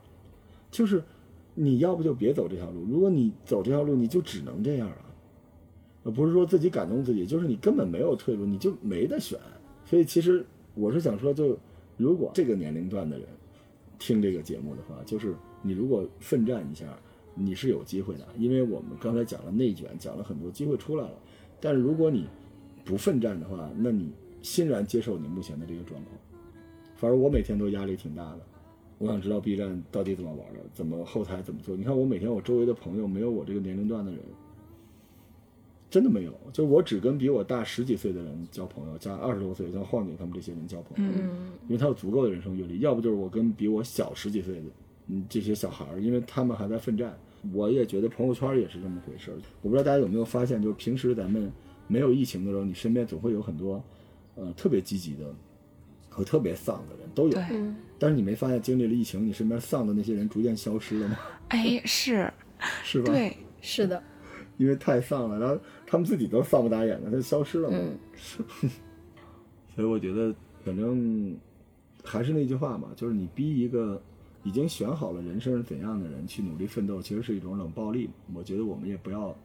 [0.71, 1.03] 就是
[1.55, 4.97] 你要不就别走这条路，如果你走这条路，你就只能这样了。
[6.11, 9.39] 不是说自己感动自己，就是你根本没有退路，你就没得选。
[9.85, 10.45] 所以其实
[10.75, 11.57] 我是想说，就
[11.97, 13.27] 如果这个年龄段的人
[13.99, 16.85] 听这个节目的话，就是你如果奋战一下，
[17.35, 21.15] 你是有机会的，因为我们刚才讲了内卷，讲了很多机会出来了。
[21.61, 22.27] 但是如果你
[22.83, 26.17] 不奋战的话，那你欣然接受你目前的这个状况。
[26.95, 28.39] 反正我每天都压力挺大的，
[28.97, 31.75] 我想知道 B 站到底怎么玩的，怎么后台怎么做。
[31.77, 34.19] 你看我每天我周围的朋友没有我这个年龄段的人，
[35.93, 42.79] 真的没有，就我只跟比我大十几岁的人交朋友，加二十多岁像晃姐他们这些人交朋友，嗯因为他有足够的人生阅历。
[42.79, 44.61] 要不就是我跟比我小十几岁的
[45.09, 47.15] 嗯这些小孩儿，因为他们还在奋战。
[47.53, 49.35] 我也觉得朋友圈也是这么回事儿。
[49.61, 51.51] 我不知道大家有没有发现，就是平时咱们
[51.87, 53.83] 没有疫情的时候，你身边总会有很多
[54.33, 55.31] 呃特别积极的
[56.09, 57.37] 和特别丧的人都有。
[57.99, 61.17] 但是你没发现经历了疫情，你身边丧的那些人逐渐消失了吗？
[61.49, 62.31] 哎是，
[62.83, 64.01] 是吧？，对，是的，
[64.57, 65.61] 因为太丧了，然后
[65.93, 67.77] 他们自己都丧不打眼的，他就消失了嘛。
[67.77, 68.71] 嗯
[69.75, 70.33] 所以我觉得，
[70.65, 71.37] 反正
[72.03, 74.01] 还是那句话嘛，就是你逼一个
[74.41, 78.09] 已经选好了人生是怎样的人去努力奋斗，其实是一种冷暴力。
[78.33, 79.35] 我觉得我们也不要，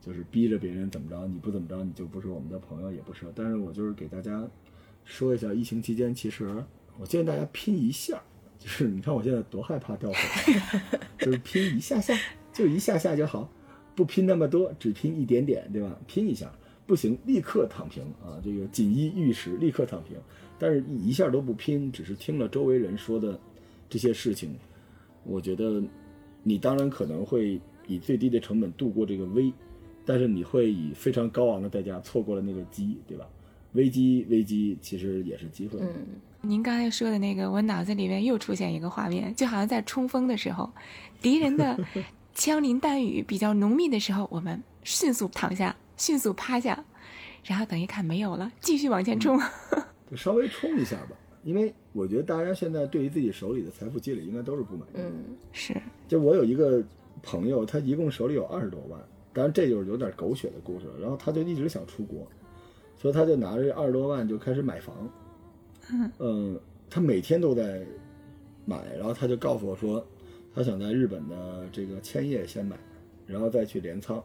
[0.00, 3.26] 就是逼着别人怎么着，你不怎么着，你就不是我们的朋友，也不是。
[3.34, 4.48] 但是我就是给大家
[5.04, 6.64] 说一下，疫情期间其实
[7.00, 8.22] 我建议大家拼一下，
[8.60, 10.62] 就是你看我现在多害怕掉粉，
[11.18, 12.16] 就是拼一下下，
[12.52, 13.50] 就一下下就好，
[14.00, 15.94] 不拼那么多，只拼一点点，对吧？
[16.06, 16.50] 拼一下。
[16.86, 18.40] 不行，立刻躺平啊！
[18.42, 20.16] 这个锦衣玉食，立刻躺平。
[20.58, 23.38] 但是一下都不拼，只是听了周围人说的
[23.90, 24.56] 这些事情，
[25.22, 25.82] 我觉得
[26.42, 29.52] 你当然可能会以最低的成本度过这个危，
[30.06, 33.28] 但是你会以非常高昂的代价错过了那个机，对吧？
[33.74, 35.78] 危机，危机其实也是机会。
[35.82, 36.06] 嗯
[36.42, 40.70] 您刚才说的那个，我脑子里面又出现一个画面，就好像在冲锋的时候，
[41.20, 41.78] 敌人的
[42.34, 46.84] 枪林弹雨比较浓密的时候，我们迅速躺下，迅速趴下，
[47.44, 49.38] 然后等一看没有了，继续往前冲。
[50.10, 55.02] 就稍微冲一下吧，因为我觉得大家现在对于自己手里的财富积累应该都是不满意的。
[55.04, 55.74] 嗯是，
[56.08, 56.82] 就我有一个
[57.22, 59.00] 朋友，他一共手里有二十多万，
[59.32, 60.94] 当然这就是有点狗血的故事了。
[61.00, 62.26] 然后他就一直想出国，
[62.98, 64.94] 所以他就拿着这二十多万就开始买房。
[66.18, 66.58] 嗯，
[66.88, 67.84] 他每天都在
[68.64, 70.04] 买，然后他就告诉我说，
[70.54, 72.76] 他想在日本的这个千叶先买，
[73.26, 74.22] 然后再去镰仓，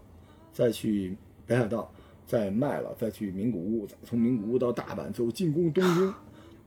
[0.52, 1.16] 再去
[1.46, 1.92] 北海道，
[2.26, 6.14] 再卖了，再去名古屋，再从名古屋到大阪，最后进攻东京。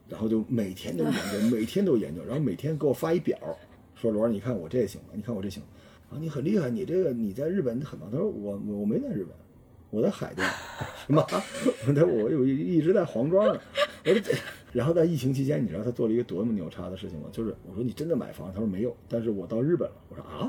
[0.09, 3.39] 然后就每天都研究，每天都研究，然后每天给我发一表，
[3.95, 5.63] 说罗儿，你看我这行吗，你看我这行，
[6.09, 8.11] 啊，你很厉害，你这个你在日本很棒。
[8.11, 9.37] 他说我我我没在日本，
[9.91, 10.49] 我在海淀，
[11.07, 11.23] 什么？
[11.29, 13.61] 他 说我有一直在黄庄呢。
[14.07, 14.33] 我说这，
[14.79, 17.27] 然后在疫情期间，你知道他做了一个多么牛叉的事情吗？
[17.33, 18.53] 就是我说你真的买房？
[18.53, 19.97] 他说没有，但是我到日本了。
[20.09, 20.49] 我说啊，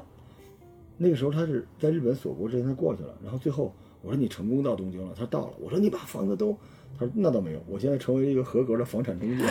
[0.98, 3.74] 那个时候他是在日本锁国之前他过去了，然后最后
[4.04, 5.54] 我说你成功到东京了，他说到了。
[5.60, 6.56] 我说你把房子都，
[6.96, 9.44] 他说那倒没有，我现在成为了一个合格的房产中介，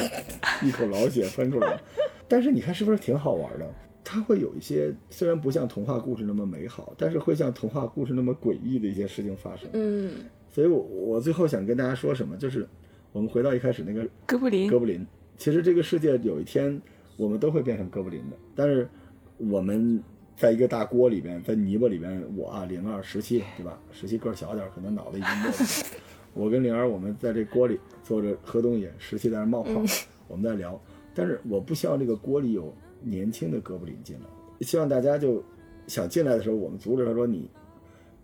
[0.64, 1.82] 一口老血喷出来了。
[2.28, 3.68] 但是你看是不是挺好玩的？
[4.04, 9.68] 它会有一些虽然不像童话故事那么美好，但是会像童话故事那么诡异的一些事情发生。
[9.72, 10.12] 嗯
[10.48, 12.66] 所以我我最后想跟大家说什么，就是
[13.12, 15.06] 我们回到一开始那个哥布林哥，布林。
[15.36, 16.80] 其实这个世界有一天
[17.16, 18.88] 我们都会变成哥布林的，但是
[19.36, 20.02] 我们
[20.36, 23.78] 在一个大锅里边，在泥巴里边，我啊零二十七对吧？
[23.92, 25.54] 十七个儿小点儿，可能脑袋已经没了。
[26.34, 29.82] 我跟灵儿，我们在这锅里坐着喝东西，十七在那冒泡，
[30.28, 30.80] 我们在聊。
[31.14, 34.26] 但是我不希望这个锅里有年轻的哥布林进来，
[34.60, 35.42] 希望大家就
[35.86, 37.50] 想进来的时候，我们阻止他说你，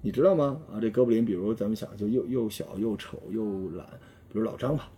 [0.00, 0.60] 你知道吗？
[0.72, 3.86] 啊，这哥布林，比如咱们想就又又小又丑又懒，
[4.34, 4.90] 比如老张吧，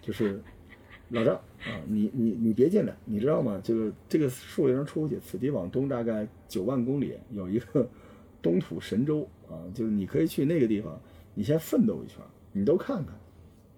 [0.00, 0.40] 就是
[1.08, 3.60] 老张啊，你你你别进来，你知道吗？
[3.64, 7.88] 就是这个树林出去，此地往东大概九万公里有一个
[8.40, 10.96] 东土神州啊，就是你可以去那个地方，
[11.34, 12.22] 你先奋斗一圈，
[12.52, 13.14] 你都看看。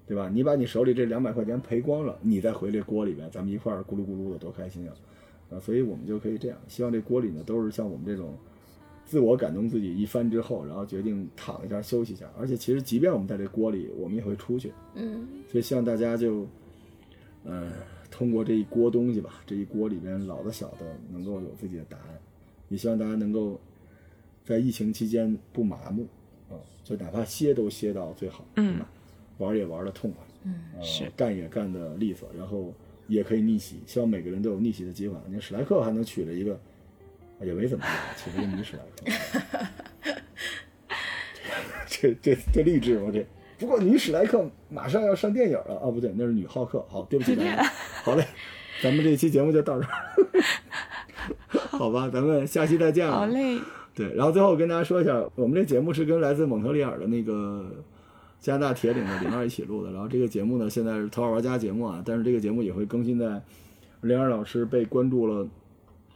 [0.07, 0.31] 对吧？
[0.33, 4.95] 你把你手里这两百块钱赔光了，你再回这锅里边，咱们一块儿咕噜咕噜的，多开心啊！
[5.51, 8.35] 啊，所以我们就可以这样，希望这锅里呢都是像我们这种
[9.09, 12.31] 自我感动自己一番之后，然后决定躺一下休息一下。
[12.39, 14.71] 而且其实即便我们在这锅里，我们也会出去。
[14.95, 15.27] 嗯。
[15.51, 16.47] 所以希望大家就，
[17.43, 17.73] 呃，
[18.11, 22.21] 通过这一锅东西吧，这一锅里边老的小的能够有自己的答案。
[22.69, 23.59] 也希望大家能够
[24.45, 26.07] 在疫情期间不麻木
[26.51, 28.45] 啊，就哪怕歇都歇到最好。
[28.57, 28.79] 嗯。
[29.39, 32.75] 玩也玩的痛快，嗯，是干也干的利索，然后
[33.07, 33.77] 也可以逆袭。
[33.87, 35.17] 希望每个人都有逆袭的机会。
[35.27, 36.61] 你看史莱克还能娶了一个，
[37.41, 39.03] 也没怎么样，娶了个女史莱克。
[41.87, 43.11] 这这这励志吗？
[43.13, 43.27] 这
[43.59, 45.91] 不过女史莱克马上要上电影了啊！
[45.91, 46.85] 不对，那是女浩克。
[46.89, 47.63] 好，对不起大家。
[48.05, 48.25] 好嘞，
[48.83, 49.91] 咱们这期节目就到这儿。
[51.71, 53.13] 好吧，咱们下期再见了。
[53.13, 53.59] 好嘞。
[53.95, 57.71] 对，然后最后跟大家说一下，我们这节目是跟来自蒙特利尔的那个。
[58.41, 63.43] 加拿大铁岭的灵儿一起录的，然后这个节目呢，现在是头号玩家节目啊，但是这个节目也会更新在
[64.03, 65.45] 灵儿老师被关注了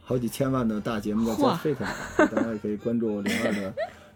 [0.03, 1.75] 好几千万的大节目叫 Just Fit，
[2.17, 3.73] 大家也可以关注零二的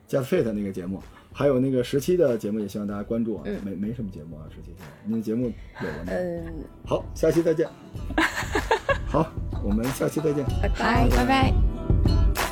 [0.09, 3.43] Just Fit 那个节目，还有那个十七的节目，也希望大家关注啊。
[3.63, 4.75] 没没什么节目啊，十七，
[5.05, 6.05] 您节目有吗？
[6.07, 6.45] 嗯。
[6.85, 7.67] 好，下期再见。
[9.07, 9.31] 好，
[9.63, 10.45] 我们下期再见。
[10.61, 12.46] 拜拜，拜拜。